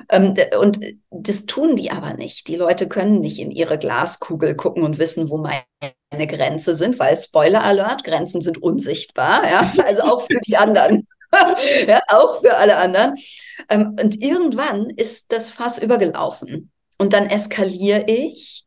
[0.09, 0.79] Ähm, und
[1.09, 2.47] das tun die aber nicht.
[2.47, 7.17] Die Leute können nicht in ihre Glaskugel gucken und wissen, wo meine Grenze sind, weil
[7.17, 9.73] Spoiler Alert, Grenzen sind unsichtbar, ja.
[9.87, 11.07] Also auch für die anderen.
[11.87, 13.15] ja, auch für alle anderen.
[13.69, 16.71] Ähm, und irgendwann ist das Fass übergelaufen.
[16.97, 18.65] Und dann eskaliere ich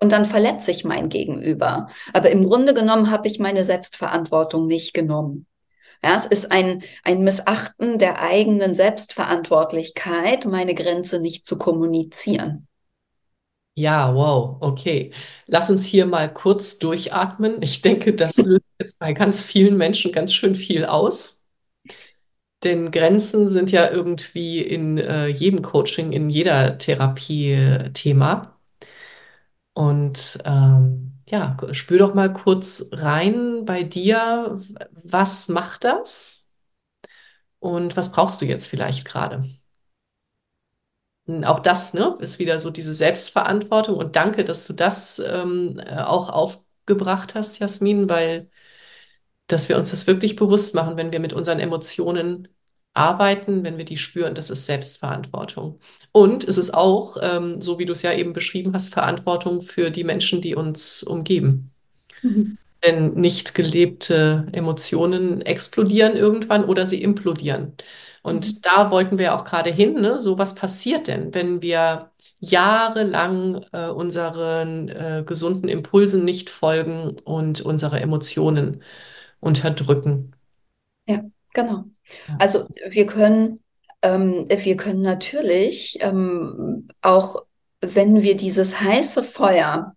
[0.00, 1.88] und dann verletze ich mein Gegenüber.
[2.12, 5.46] Aber im Grunde genommen habe ich meine Selbstverantwortung nicht genommen.
[6.02, 12.68] Ja, es ist ein, ein Missachten der eigenen Selbstverantwortlichkeit, meine Grenze nicht zu kommunizieren.
[13.74, 15.12] Ja, wow, okay.
[15.46, 17.62] Lass uns hier mal kurz durchatmen.
[17.62, 21.37] Ich denke, das löst jetzt bei ganz vielen Menschen ganz schön viel aus.
[22.64, 28.58] Denn Grenzen sind ja irgendwie in äh, jedem Coaching, in jeder Therapie äh, Thema.
[29.74, 34.58] Und ähm, ja, spür doch mal kurz rein bei dir,
[35.04, 36.48] was macht das
[37.60, 39.44] und was brauchst du jetzt vielleicht gerade?
[41.44, 45.98] Auch das, ne, ist wieder so diese Selbstverantwortung und danke, dass du das ähm, äh,
[46.00, 48.48] auch aufgebracht hast, Jasmin, weil
[49.48, 52.48] dass wir uns das wirklich bewusst machen, wenn wir mit unseren Emotionen
[52.94, 55.78] arbeiten, wenn wir die spüren, das ist Selbstverantwortung.
[56.12, 59.90] Und es ist auch, ähm, so wie du es ja eben beschrieben hast, Verantwortung für
[59.90, 61.70] die Menschen, die uns umgeben.
[62.22, 62.58] Mhm.
[62.84, 67.72] Denn nicht gelebte Emotionen explodieren irgendwann oder sie implodieren.
[68.22, 68.58] Und mhm.
[68.62, 70.20] da wollten wir auch gerade hin, ne?
[70.20, 77.60] So was passiert denn, wenn wir jahrelang äh, unseren äh, gesunden Impulsen nicht folgen und
[77.60, 78.82] unsere Emotionen
[79.40, 80.34] unterdrücken.
[81.06, 81.22] Ja,
[81.54, 81.84] genau.
[82.38, 83.62] Also wir können,
[84.02, 87.44] ähm, wir können natürlich ähm, auch,
[87.80, 89.94] wenn wir dieses heiße Feuer,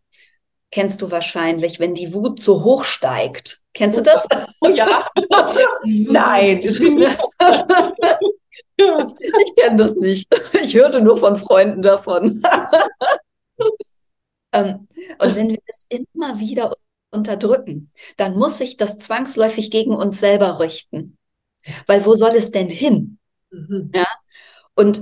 [0.72, 3.62] kennst du wahrscheinlich, wenn die Wut so hoch steigt.
[3.74, 4.28] Kennst du das?
[4.62, 5.08] Oh ja.
[5.84, 6.80] Nein, das
[8.78, 10.28] ich kenne das nicht.
[10.62, 12.42] Ich hörte nur von Freunden davon.
[14.54, 14.88] ähm,
[15.20, 16.74] und wenn wir das immer wieder
[17.12, 21.18] unterdrücken, dann muss sich das zwangsläufig gegen uns selber richten.
[21.86, 23.20] Weil wo soll es denn hin?
[23.52, 23.92] Mhm.
[23.94, 24.08] Ja.
[24.76, 25.02] Und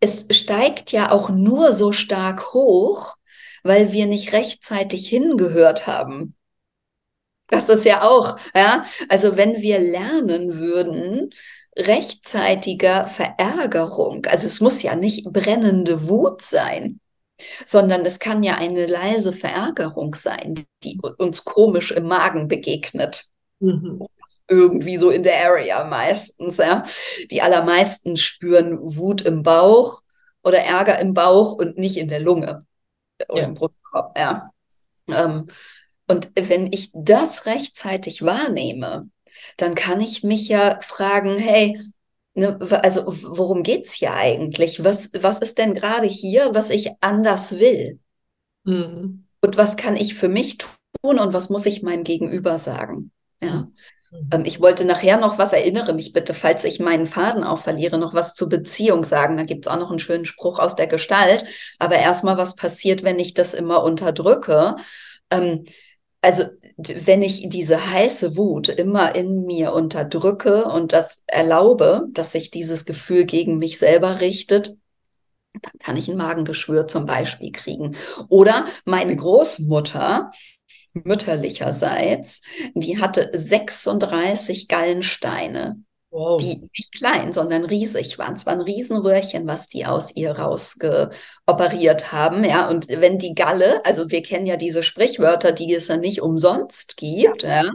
[0.00, 3.16] es steigt ja auch nur so stark hoch,
[3.62, 6.34] weil wir nicht rechtzeitig hingehört haben.
[7.48, 8.84] Das ist ja auch, ja.
[9.08, 11.30] Also wenn wir lernen würden,
[11.76, 17.00] rechtzeitiger Verärgerung, also es muss ja nicht brennende Wut sein,
[17.66, 23.24] sondern es kann ja eine leise Verärgerung sein, die uns komisch im Magen begegnet.
[23.60, 24.06] Mhm.
[24.48, 26.84] Irgendwie so in der Area meistens, ja.
[27.30, 30.02] Die allermeisten spüren Wut im Bauch
[30.42, 32.66] oder Ärger im Bauch und nicht in der Lunge
[33.28, 33.48] oder ja.
[33.48, 34.50] im Brustkorb, ja.
[35.08, 35.46] Ähm,
[36.06, 39.08] und wenn ich das rechtzeitig wahrnehme,
[39.56, 41.78] dann kann ich mich ja fragen, hey,
[42.34, 44.84] ne, also worum geht es hier eigentlich?
[44.84, 47.98] Was, was ist denn gerade hier, was ich anders will?
[48.64, 49.26] Mhm.
[49.40, 53.10] Und was kann ich für mich tun und was muss ich meinem Gegenüber sagen?
[53.42, 53.68] Ja.
[54.10, 54.30] Mhm.
[54.32, 57.98] Ähm, ich wollte nachher noch was, erinnere mich bitte, falls ich meinen Faden auch verliere,
[57.98, 59.36] noch was zur Beziehung sagen.
[59.36, 61.44] Da gibt es auch noch einen schönen Spruch aus der Gestalt.
[61.78, 64.76] Aber erstmal, was passiert, wenn ich das immer unterdrücke?
[65.30, 65.64] Ähm,
[66.20, 66.44] also
[66.76, 72.84] wenn ich diese heiße Wut immer in mir unterdrücke und das erlaube, dass sich dieses
[72.84, 74.76] Gefühl gegen mich selber richtet,
[75.52, 77.96] dann kann ich ein Magengeschwür zum Beispiel kriegen.
[78.28, 80.32] Oder meine Großmutter,
[80.94, 82.42] mütterlicherseits,
[82.74, 85.80] die hatte 36 Gallensteine.
[86.14, 86.40] Wow.
[86.40, 88.34] Die nicht klein, sondern riesig waren.
[88.34, 92.44] Es war ein Riesenröhrchen, was die aus ihr rausgeoperiert haben.
[92.44, 96.22] Ja, und wenn die Galle, also wir kennen ja diese Sprichwörter, die es ja nicht
[96.22, 97.64] umsonst gibt, ja.
[97.64, 97.70] ja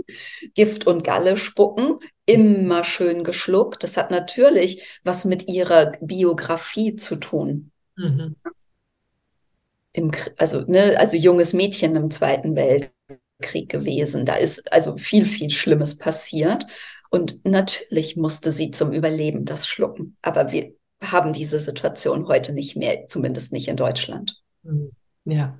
[0.56, 3.84] Gift und Galle spucken, immer schön geschluckt.
[3.84, 7.72] Das hat natürlich was mit ihrer Biografie zu tun.
[7.98, 8.38] Mhm.
[9.92, 14.26] Im, also, ne, also junges Mädchen im Zweiten Weltkrieg gewesen.
[14.26, 16.66] Da ist also viel, viel Schlimmes passiert.
[17.10, 20.16] Und natürlich musste sie zum Überleben das schlucken.
[20.22, 24.42] Aber wir haben diese Situation heute nicht mehr, zumindest nicht in Deutschland.
[24.64, 24.92] Hm.
[25.26, 25.58] Ja,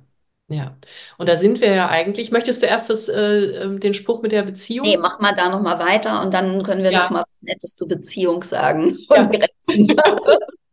[0.50, 0.76] ja.
[1.16, 2.32] Und da sind wir ja eigentlich.
[2.32, 4.84] Möchtest du erst das, äh, ähm, den Spruch mit der Beziehung?
[4.84, 7.04] Nee, mach mal da nochmal weiter und dann können wir ja.
[7.04, 9.16] noch mal was Nettes zur Beziehung sagen ja.
[9.18, 9.96] und Grenzen.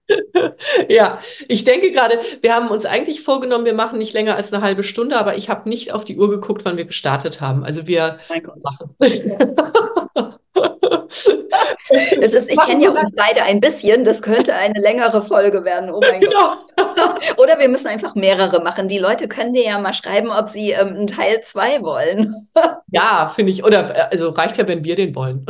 [0.89, 4.63] ja, ich denke gerade, wir haben uns eigentlich vorgenommen, wir machen nicht länger als eine
[4.63, 7.63] halbe Stunde, aber ich habe nicht auf die Uhr geguckt, wann wir gestartet haben.
[7.63, 8.17] Also wir
[8.63, 8.95] machen.
[12.21, 14.03] es ist, ich kenne ja uns beide ein bisschen.
[14.03, 15.91] Das könnte eine längere Folge werden.
[15.91, 16.53] Oh mein genau.
[16.75, 17.37] Gott.
[17.37, 18.87] Oder wir müssen einfach mehrere machen.
[18.87, 22.49] Die Leute können dir ja mal schreiben, ob sie ähm, einen Teil zwei wollen.
[22.91, 23.63] ja, finde ich.
[23.63, 25.45] Oder äh, also reicht ja, wenn wir den wollen.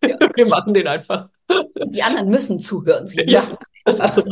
[0.00, 0.16] Ja.
[0.34, 1.28] Wir machen den einfach.
[1.84, 3.06] Die anderen müssen zuhören.
[3.06, 3.92] Sie müssen ja.
[3.92, 4.24] einfach.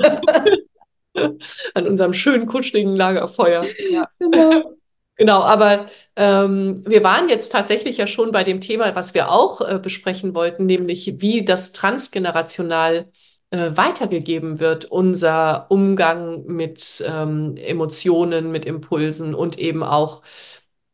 [1.74, 3.64] An unserem schönen, kuscheligen Lagerfeuer.
[3.90, 4.08] Ja.
[4.18, 4.79] Genau.
[5.20, 9.60] Genau, aber ähm, wir waren jetzt tatsächlich ja schon bei dem Thema, was wir auch
[9.60, 13.12] äh, besprechen wollten, nämlich wie das transgenerational
[13.50, 20.22] äh, weitergegeben wird, unser Umgang mit ähm, Emotionen, mit Impulsen und eben auch,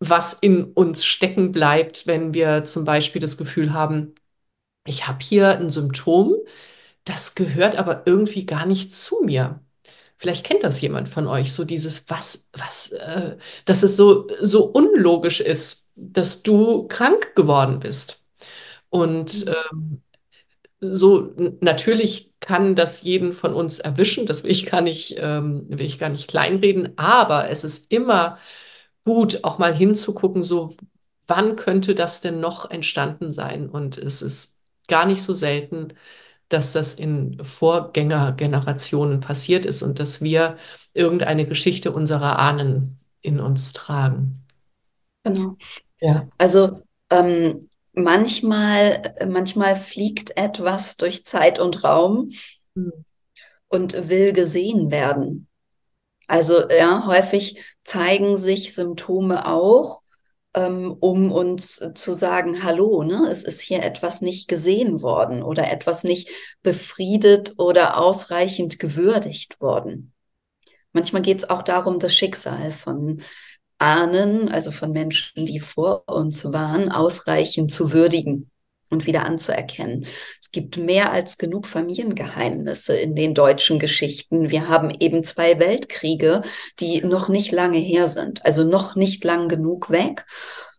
[0.00, 4.14] was in uns stecken bleibt, wenn wir zum Beispiel das Gefühl haben,
[4.86, 6.36] ich habe hier ein Symptom,
[7.04, 9.60] das gehört aber irgendwie gar nicht zu mir.
[10.18, 14.64] Vielleicht kennt das jemand von euch, so dieses, was, was, äh, dass es so, so
[14.66, 18.22] unlogisch ist, dass du krank geworden bist.
[18.90, 20.02] Und ähm,
[20.80, 25.86] so natürlich kann das jeden von uns erwischen, das will ich gar nicht, ähm, will
[25.86, 28.38] ich gar nicht kleinreden, aber es ist immer
[29.04, 30.76] gut, auch mal hinzugucken, so
[31.26, 33.68] wann könnte das denn noch entstanden sein?
[33.68, 35.94] Und es ist gar nicht so selten,
[36.48, 40.58] dass das in Vorgängergenerationen passiert ist und dass wir
[40.94, 44.44] irgendeine Geschichte unserer Ahnen in uns tragen.
[45.24, 45.56] Genau.
[46.00, 46.28] Ja.
[46.38, 52.32] Also ähm, manchmal, manchmal fliegt etwas durch Zeit und Raum
[52.74, 52.92] mhm.
[53.68, 55.48] und will gesehen werden.
[56.28, 60.02] Also ja, häufig zeigen sich Symptome auch
[60.56, 66.02] um uns zu sagen, hallo, ne, es ist hier etwas nicht gesehen worden oder etwas
[66.02, 66.30] nicht
[66.62, 70.12] befriedet oder ausreichend gewürdigt worden.
[70.92, 73.22] Manchmal geht es auch darum, das Schicksal von
[73.78, 78.50] Ahnen, also von Menschen, die vor uns waren, ausreichend zu würdigen
[78.88, 80.06] und wieder anzuerkennen.
[80.46, 84.48] Es gibt mehr als genug Familiengeheimnisse in den deutschen Geschichten.
[84.48, 86.42] Wir haben eben zwei Weltkriege,
[86.78, 90.24] die noch nicht lange her sind, also noch nicht lang genug weg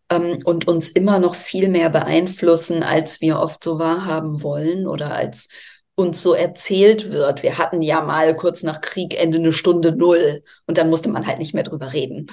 [0.10, 5.14] ähm, und uns immer noch viel mehr beeinflussen, als wir oft so wahrhaben wollen oder
[5.14, 5.50] als
[5.96, 7.44] uns so erzählt wird.
[7.44, 11.40] Wir hatten ja mal kurz nach Kriegende eine Stunde Null und dann musste man halt
[11.40, 12.28] nicht mehr drüber reden.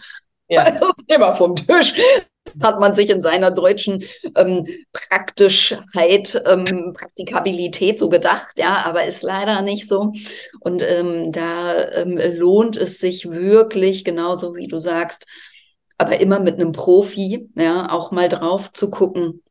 [0.47, 0.71] Ja.
[0.79, 1.95] Das Thema vom Tisch
[2.63, 4.03] hat man sich in seiner deutschen
[4.37, 10.13] ähm, Praktischheit, ähm, Praktikabilität so gedacht, ja, aber ist leider nicht so.
[10.61, 15.27] Und ähm, da ähm, lohnt es sich wirklich, genauso wie du sagst,
[15.99, 19.43] aber immer mit einem Profi, ja, auch mal drauf zu gucken,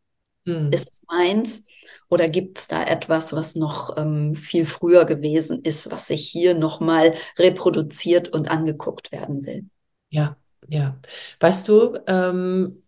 [0.46, 0.72] hm.
[0.72, 1.66] ist es meins
[2.10, 6.54] oder gibt es da etwas, was noch ähm, viel früher gewesen ist, was sich hier
[6.54, 9.66] nochmal reproduziert und angeguckt werden will?
[10.10, 11.00] Ja, ja.
[11.40, 12.83] Weißt du, ähm,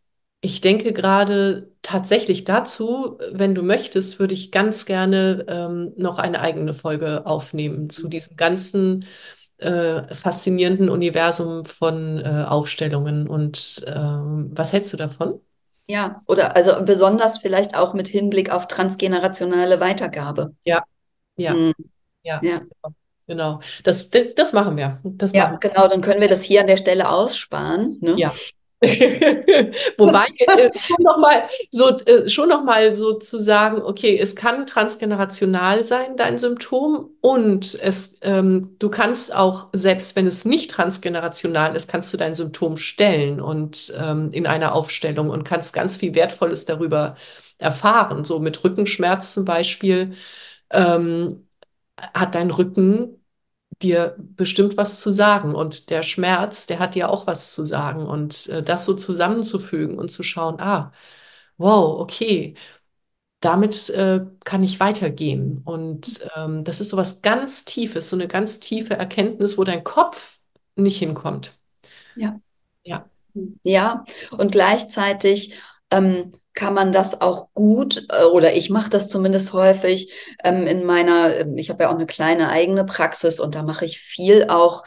[0.45, 6.39] ich denke gerade tatsächlich dazu, wenn du möchtest, würde ich ganz gerne ähm, noch eine
[6.39, 8.10] eigene Folge aufnehmen zu mhm.
[8.12, 9.05] diesem ganzen
[9.58, 13.27] äh, faszinierenden Universum von äh, Aufstellungen.
[13.27, 15.41] Und ähm, was hältst du davon?
[15.88, 20.53] Ja, oder also besonders vielleicht auch mit Hinblick auf transgenerationale Weitergabe.
[20.63, 20.84] Ja,
[21.38, 21.73] ja, mhm.
[22.21, 22.39] ja.
[22.43, 22.62] ja.
[23.27, 24.99] Genau, das, das machen wir.
[25.03, 25.69] Das ja, machen wir.
[25.69, 27.97] genau, dann können wir das hier an der Stelle aussparen.
[27.99, 28.13] Ne?
[28.17, 28.31] Ja,
[29.98, 34.67] Wobei äh, schon nochmal so, äh, schon noch mal so zu sagen, okay, es kann
[34.67, 41.76] transgenerational sein, dein Symptom, und es, ähm, du kannst auch, selbst wenn es nicht transgenerational
[41.76, 46.13] ist, kannst du dein Symptom stellen und ähm, in einer Aufstellung und kannst ganz viel
[46.13, 47.15] Wertvolles darüber
[47.58, 48.26] erfahren.
[48.26, 50.13] So mit Rückenschmerz zum Beispiel
[50.69, 51.48] ähm,
[52.13, 53.24] hat dein Rücken
[53.86, 55.56] dir bestimmt was zu sagen.
[55.56, 58.06] Und der Schmerz, der hat dir auch was zu sagen.
[58.08, 60.91] Und äh, das so zusammenzufügen und zu schauen, ah,
[61.58, 62.56] wow, okay,
[63.41, 65.62] damit äh, kann ich weitergehen.
[65.65, 69.84] Und ähm, das ist so was ganz Tiefes, so eine ganz tiefe Erkenntnis, wo dein
[69.84, 70.39] Kopf
[70.76, 71.58] nicht hinkommt.
[72.15, 72.39] Ja.
[72.84, 73.10] Ja.
[73.63, 74.06] Ja,
[74.38, 75.56] und gleichzeitig
[75.91, 80.12] ähm, kann man das auch gut, äh, oder ich mache das zumindest häufig
[80.44, 83.86] ähm, in meiner, ähm, ich habe ja auch eine kleine eigene Praxis und da mache
[83.86, 84.84] ich viel auch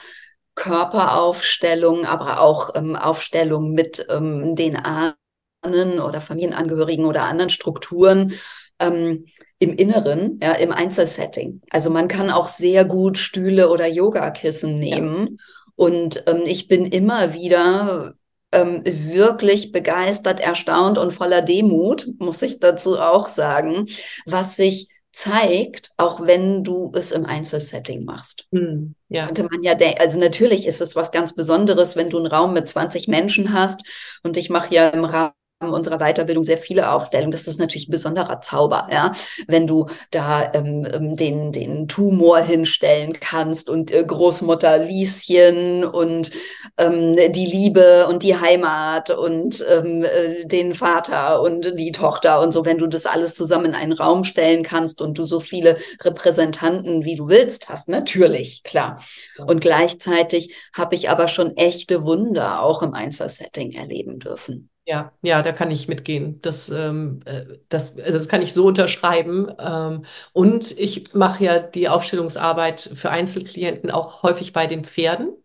[0.55, 8.33] Körperaufstellung, aber auch ähm, Aufstellung mit ähm, den Ahnen oder Familienangehörigen oder anderen Strukturen
[8.81, 9.27] ähm,
[9.61, 11.61] im Inneren, ja, im Einzelsetting.
[11.71, 15.29] Also man kann auch sehr gut Stühle oder Yogakissen nehmen.
[15.31, 15.37] Ja.
[15.77, 18.15] Und ähm, ich bin immer wieder
[18.53, 23.87] ähm, wirklich begeistert, erstaunt und voller Demut, muss ich dazu auch sagen,
[24.27, 28.47] was sich zeigt, auch wenn du es im Einzelsetting machst.
[28.53, 29.27] Hm, ja.
[29.27, 32.53] Könnte man ja denken, also natürlich ist es was ganz Besonderes, wenn du einen Raum
[32.53, 33.83] mit 20 Menschen hast
[34.23, 37.33] und ich mache ja im Rahmen unserer Weiterbildung sehr viele Aufstellungen.
[37.33, 39.11] Das ist natürlich ein besonderer Zauber, ja,
[39.49, 46.31] wenn du da ähm, ähm, den, den Tumor hinstellen kannst und äh, Großmutter Lieschen und
[46.79, 52.53] ähm, die Liebe und die Heimat und ähm, äh, den Vater und die Tochter und
[52.53, 55.77] so, wenn du das alles zusammen in einen Raum stellen kannst und du so viele
[56.03, 59.03] Repräsentanten, wie du willst, hast, natürlich, klar.
[59.47, 64.71] Und gleichzeitig habe ich aber schon echte Wunder auch im Einzelsetting erleben dürfen.
[64.89, 66.41] Ja, ja, da kann ich mitgehen.
[66.41, 69.53] Das, ähm, äh, das, das kann ich so unterschreiben.
[69.59, 75.37] Ähm, und ich mache ja die Aufstellungsarbeit für Einzelklienten auch häufig bei den Pferden.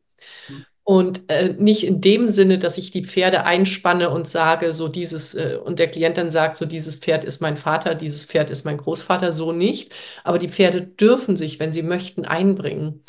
[0.85, 5.33] Und äh, nicht in dem Sinne, dass ich die Pferde einspanne und sage, so dieses,
[5.33, 8.65] äh, und der Klient dann sagt, so dieses Pferd ist mein Vater, dieses Pferd ist
[8.65, 9.93] mein Großvater, so nicht.
[10.25, 13.01] Aber die Pferde dürfen sich, wenn sie möchten, einbringen.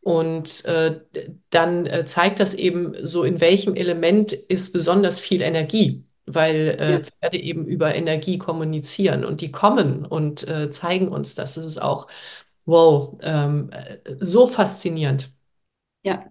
[0.00, 1.00] Und äh,
[1.50, 6.92] dann äh, zeigt das eben so, in welchem Element ist besonders viel Energie, weil äh,
[6.94, 7.00] ja.
[7.00, 11.54] Pferde eben über Energie kommunizieren und die kommen und äh, zeigen uns das.
[11.54, 12.08] Das ist auch,
[12.64, 13.70] wow, ähm,
[14.20, 15.32] so faszinierend.
[16.02, 16.24] Ja,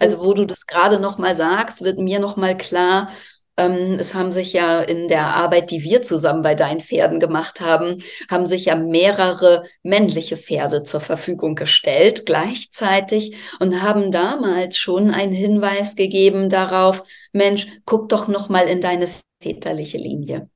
[0.00, 3.08] also wo du das gerade noch mal sagst, wird mir noch mal klar,
[3.56, 7.60] ähm, es haben sich ja in der Arbeit, die wir zusammen bei deinen Pferden gemacht
[7.60, 15.10] haben, haben sich ja mehrere männliche Pferde zur Verfügung gestellt gleichzeitig und haben damals schon
[15.10, 17.02] einen Hinweis gegeben darauf,
[17.32, 19.08] Mensch, guck doch noch mal in deine
[19.40, 20.48] väterliche Linie.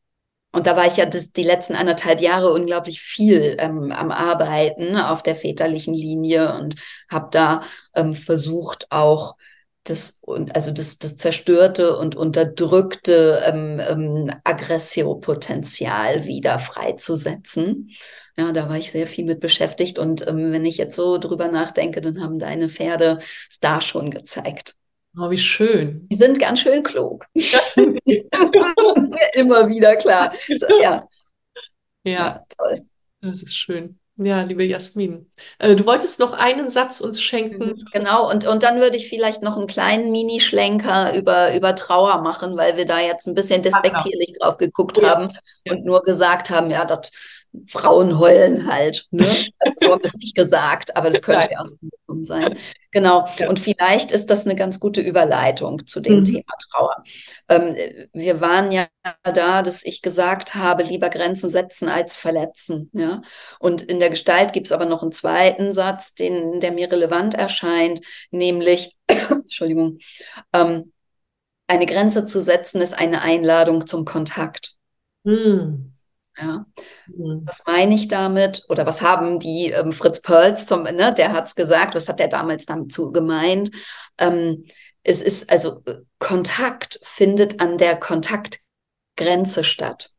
[0.53, 4.97] Und da war ich ja das, die letzten anderthalb Jahre unglaublich viel ähm, am Arbeiten
[4.97, 6.75] auf der väterlichen Linie und
[7.09, 7.63] habe da
[7.95, 9.37] ähm, versucht auch
[9.85, 10.21] das,
[10.53, 17.91] also das, das zerstörte und unterdrückte ähm, ähm, Aggressiopotenzial wieder freizusetzen.
[18.37, 19.99] Ja, da war ich sehr viel mit beschäftigt.
[19.99, 23.19] Und ähm, wenn ich jetzt so drüber nachdenke, dann haben deine Pferde
[23.51, 24.80] es da schon gezeigt.
[25.17, 26.07] Oh, wie schön.
[26.09, 27.27] Die sind ganz schön klug.
[29.35, 30.33] Immer wieder klar.
[30.47, 30.81] So, ja.
[30.81, 31.07] ja.
[32.03, 32.87] Ja, toll.
[33.21, 33.99] Das ist schön.
[34.17, 35.31] Ja, liebe Jasmin.
[35.59, 37.71] Äh, du wolltest noch einen Satz uns schenken.
[37.71, 42.21] Mhm, genau, und, und dann würde ich vielleicht noch einen kleinen Minischlenker über, über Trauer
[42.21, 45.09] machen, weil wir da jetzt ein bisschen despektierlich drauf geguckt ja.
[45.09, 45.33] haben
[45.71, 47.11] und nur gesagt haben, ja, das
[47.67, 49.07] Frauen heulen halt.
[49.11, 49.45] Ne?
[49.59, 52.57] Also so haben wir es nicht gesagt, aber das könnte ja so gekommen sein.
[52.93, 53.27] Genau.
[53.39, 53.49] Ja.
[53.49, 56.25] Und vielleicht ist das eine ganz gute Überleitung zu dem mhm.
[56.25, 57.05] Thema Trauer.
[57.49, 57.77] Ähm,
[58.13, 58.87] wir waren ja
[59.23, 62.91] da, dass ich gesagt habe, lieber Grenzen setzen als verletzen.
[62.93, 63.23] Ja?
[63.59, 67.35] Und in der Gestalt gibt es aber noch einen zweiten Satz, den, der mir relevant
[67.35, 68.97] erscheint, nämlich,
[69.31, 69.99] Entschuldigung,
[70.53, 70.93] ähm,
[71.67, 74.75] eine Grenze zu setzen ist eine Einladung zum Kontakt.
[75.23, 75.93] Mhm.
[76.41, 76.67] Ja.
[77.09, 77.43] Mhm.
[77.45, 78.65] Was meine ich damit?
[78.69, 82.21] Oder was haben die ähm, Fritz Perls zum, ne, der hat es gesagt, was hat
[82.21, 83.71] er damals dazu gemeint?
[84.19, 84.65] Ähm,
[85.03, 90.11] es ist also äh, Kontakt findet an der Kontaktgrenze statt.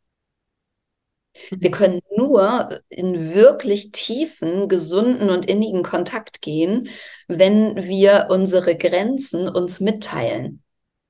[1.49, 1.73] Wir mhm.
[1.73, 6.89] können nur in wirklich tiefen, gesunden und innigen Kontakt gehen,
[7.27, 10.61] wenn wir unsere Grenzen uns mitteilen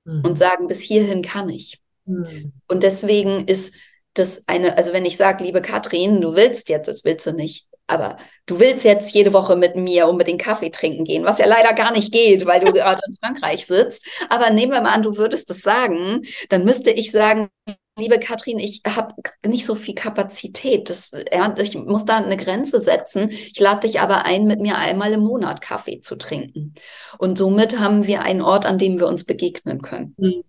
[0.05, 0.21] mhm.
[0.23, 1.81] und sagen, bis hierhin kann ich.
[2.05, 2.53] Mhm.
[2.67, 3.73] Und deswegen ist
[4.13, 7.67] das eine, also wenn ich sage, liebe Katrin, du willst jetzt, das willst du nicht,
[7.87, 11.73] aber du willst jetzt jede Woche mit mir unbedingt Kaffee trinken gehen, was ja leider
[11.73, 14.05] gar nicht geht, weil du gerade in Frankreich sitzt.
[14.29, 17.49] Aber nehmen wir mal an, du würdest das sagen, dann müsste ich sagen,
[17.97, 19.13] liebe Katrin, ich habe
[19.45, 20.89] nicht so viel Kapazität.
[20.89, 23.29] Das, ja, ich muss da eine Grenze setzen.
[23.29, 26.73] Ich lade dich aber ein, mit mir einmal im Monat Kaffee zu trinken.
[27.17, 30.15] Und somit haben wir einen Ort, an dem wir uns begegnen können.
[30.17, 30.43] Hm.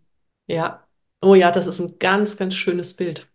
[0.47, 0.87] Ja.
[1.21, 3.32] Oh ja, das ist ein ganz, ganz schönes Bild.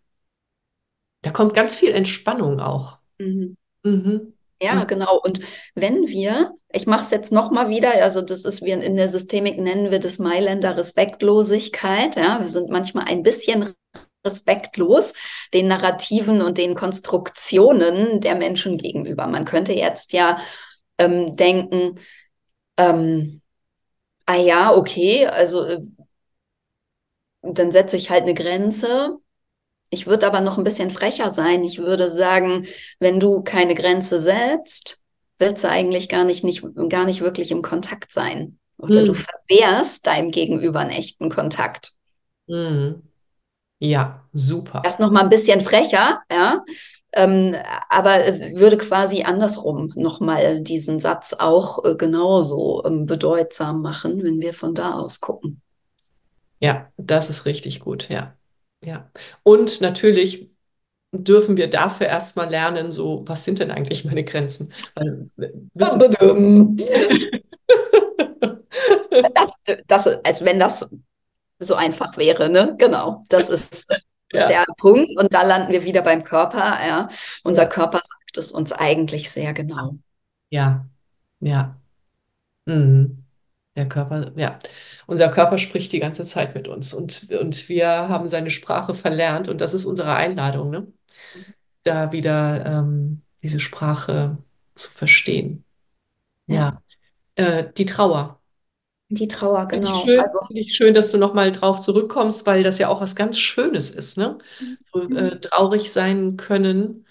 [1.22, 2.98] Da kommt ganz viel Entspannung auch.
[3.18, 3.56] Mhm.
[3.82, 4.34] Mhm.
[4.60, 4.86] Ja, mhm.
[4.86, 5.20] genau.
[5.22, 5.40] Und
[5.74, 9.58] wenn wir, ich mache es jetzt nochmal wieder, also das ist, wir in der Systemik
[9.58, 12.16] nennen wir das Mailänder Respektlosigkeit.
[12.16, 13.72] Ja, wir sind manchmal ein bisschen
[14.26, 15.14] respektlos
[15.54, 19.26] den Narrativen und den Konstruktionen der Menschen gegenüber.
[19.26, 20.38] Man könnte jetzt ja
[20.98, 22.00] ähm, denken,
[22.76, 23.40] ähm,
[24.26, 25.80] ah ja, okay, also äh,
[27.42, 29.18] dann setze ich halt eine Grenze
[29.90, 31.64] ich würde aber noch ein bisschen frecher sein.
[31.64, 32.66] Ich würde sagen,
[32.98, 35.02] wenn du keine Grenze setzt,
[35.38, 38.58] willst du eigentlich gar nicht, nicht, gar nicht wirklich im Kontakt sein.
[38.78, 39.06] Oder hm.
[39.06, 41.92] du verwehrst deinem Gegenüber einen echten Kontakt.
[42.48, 43.02] Hm.
[43.80, 44.82] Ja, super.
[44.84, 46.64] Erst noch mal ein bisschen frecher, ja.
[47.12, 47.56] Ähm,
[47.88, 48.18] aber
[48.54, 54.74] würde quasi andersrum nochmal diesen Satz auch äh, genauso ähm, bedeutsam machen, wenn wir von
[54.74, 55.62] da aus gucken.
[56.60, 58.34] Ja, das ist richtig gut, ja.
[58.80, 59.10] Ja.
[59.42, 60.50] Und natürlich
[61.12, 64.72] dürfen wir dafür erstmal lernen, so, was sind denn eigentlich meine Grenzen?
[64.94, 65.30] Weil,
[65.74, 65.98] wissen,
[69.34, 69.52] das,
[69.86, 70.88] das, als wenn das
[71.58, 72.76] so einfach wäre, ne?
[72.78, 73.98] Genau, das ist, das
[74.32, 74.46] ist ja.
[74.46, 75.10] der Punkt.
[75.18, 76.78] Und da landen wir wieder beim Körper.
[76.86, 77.08] Ja.
[77.42, 77.66] Unser.
[77.66, 79.96] Körper sagt es uns eigentlich sehr genau.
[80.50, 80.86] Ja,
[81.40, 81.76] ja.
[82.66, 83.24] Mhm.
[83.78, 84.58] Der Körper, ja.
[85.06, 89.46] Unser Körper spricht die ganze Zeit mit uns und, und wir haben seine Sprache verlernt
[89.46, 90.88] und das ist unsere Einladung, ne?
[91.84, 94.36] Da wieder ähm, diese Sprache
[94.74, 95.62] zu verstehen.
[96.48, 96.82] Ja.
[97.36, 98.40] Äh, die Trauer.
[99.10, 100.00] Die Trauer, genau.
[100.00, 102.88] Finde ich, schön, also, finde ich schön, dass du nochmal drauf zurückkommst, weil das ja
[102.88, 104.38] auch was ganz Schönes ist, ne?
[104.92, 105.40] So, äh, mhm.
[105.40, 107.06] traurig sein können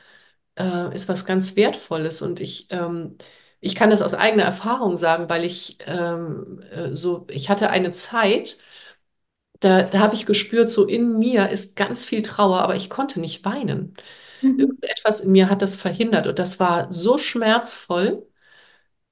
[0.57, 2.21] äh, ist was ganz Wertvolles.
[2.21, 3.17] Und ich, ähm,
[3.59, 7.91] ich kann das aus eigener Erfahrung sagen, weil ich ähm, äh, so, ich hatte eine
[7.91, 8.57] Zeit,
[9.59, 13.19] da, da habe ich gespürt, so in mir ist ganz viel Trauer, aber ich konnte
[13.19, 13.95] nicht weinen.
[14.41, 14.77] Mhm.
[14.81, 18.27] Irgendetwas in mir hat das verhindert und das war so schmerzvoll,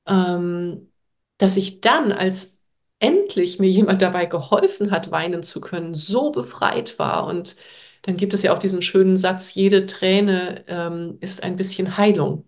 [0.07, 0.91] ähm,
[1.37, 2.65] dass ich dann, als
[2.99, 7.27] endlich mir jemand dabei geholfen hat, weinen zu können, so befreit war.
[7.27, 7.55] Und
[8.03, 12.47] dann gibt es ja auch diesen schönen Satz, jede Träne ähm, ist ein bisschen Heilung.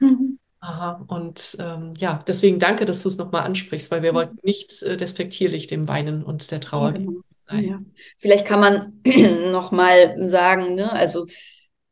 [0.00, 0.39] Mhm.
[0.60, 4.16] Aha, und ähm, ja, deswegen danke, dass du es nochmal ansprichst, weil wir mhm.
[4.16, 7.24] wollten nicht äh, despektierlich dem Weinen und der Trauer geben.
[7.50, 7.80] Ja.
[8.18, 9.00] Vielleicht kann man
[9.50, 11.26] nochmal sagen, ne, also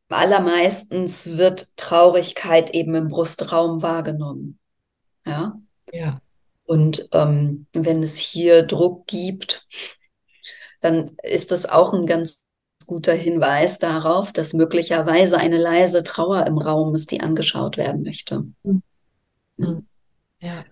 [0.09, 4.59] allermeistens wird Traurigkeit eben im Brustraum wahrgenommen.
[5.27, 5.59] Ja.
[5.93, 6.21] Ja.
[6.65, 9.67] Und ähm, wenn es hier Druck gibt,
[10.81, 12.45] dann ist das auch ein ganz
[12.89, 18.45] guter Hinweis darauf, dass möglicherweise eine leise Trauer im Raum ist, die angeschaut werden möchte.
[18.65, 18.83] Mhm.
[20.41, 20.65] Ja.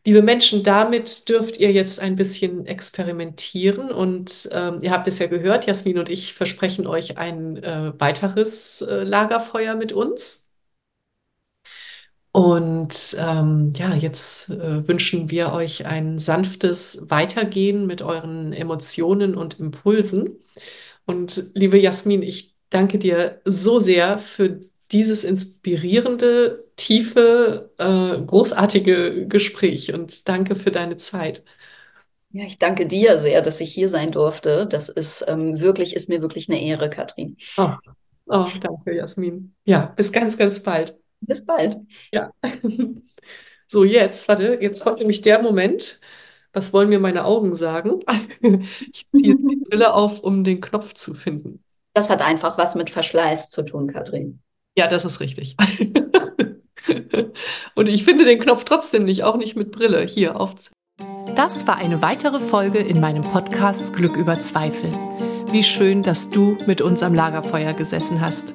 [0.07, 5.26] Liebe Menschen, damit dürft ihr jetzt ein bisschen experimentieren und ähm, ihr habt es ja
[5.26, 10.49] gehört, Jasmin und ich versprechen euch ein äh, weiteres äh, Lagerfeuer mit uns.
[12.32, 19.58] Und ähm, ja, jetzt äh, wünschen wir euch ein sanftes Weitergehen mit euren Emotionen und
[19.58, 20.38] Impulsen.
[21.06, 24.60] Und liebe Jasmin, ich danke dir so sehr für
[24.92, 31.44] dieses inspirierende, tiefe, äh, großartige Gespräch und danke für deine Zeit.
[32.32, 34.68] Ja, ich danke dir sehr, dass ich hier sein durfte.
[34.68, 37.36] Das ist ähm, wirklich, ist mir wirklich eine Ehre, Katrin.
[37.56, 37.70] Oh.
[38.26, 39.52] oh, danke, Jasmin.
[39.64, 40.99] Ja, bis ganz, ganz bald.
[41.20, 41.76] Bis bald.
[42.12, 42.32] Ja.
[43.72, 46.00] So, jetzt, warte, jetzt kommt nämlich der Moment.
[46.52, 48.00] Was wollen mir meine Augen sagen?
[48.92, 51.62] Ich ziehe jetzt die Brille auf, um den Knopf zu finden.
[51.94, 54.40] Das hat einfach was mit Verschleiß zu tun, Katrin.
[54.76, 55.56] Ja, das ist richtig.
[57.76, 60.02] Und ich finde den Knopf trotzdem nicht, auch nicht mit Brille.
[60.02, 60.54] Hier auf.
[61.36, 64.90] Das war eine weitere Folge in meinem Podcast Glück über Zweifel.
[65.52, 68.54] Wie schön, dass du mit uns am Lagerfeuer gesessen hast.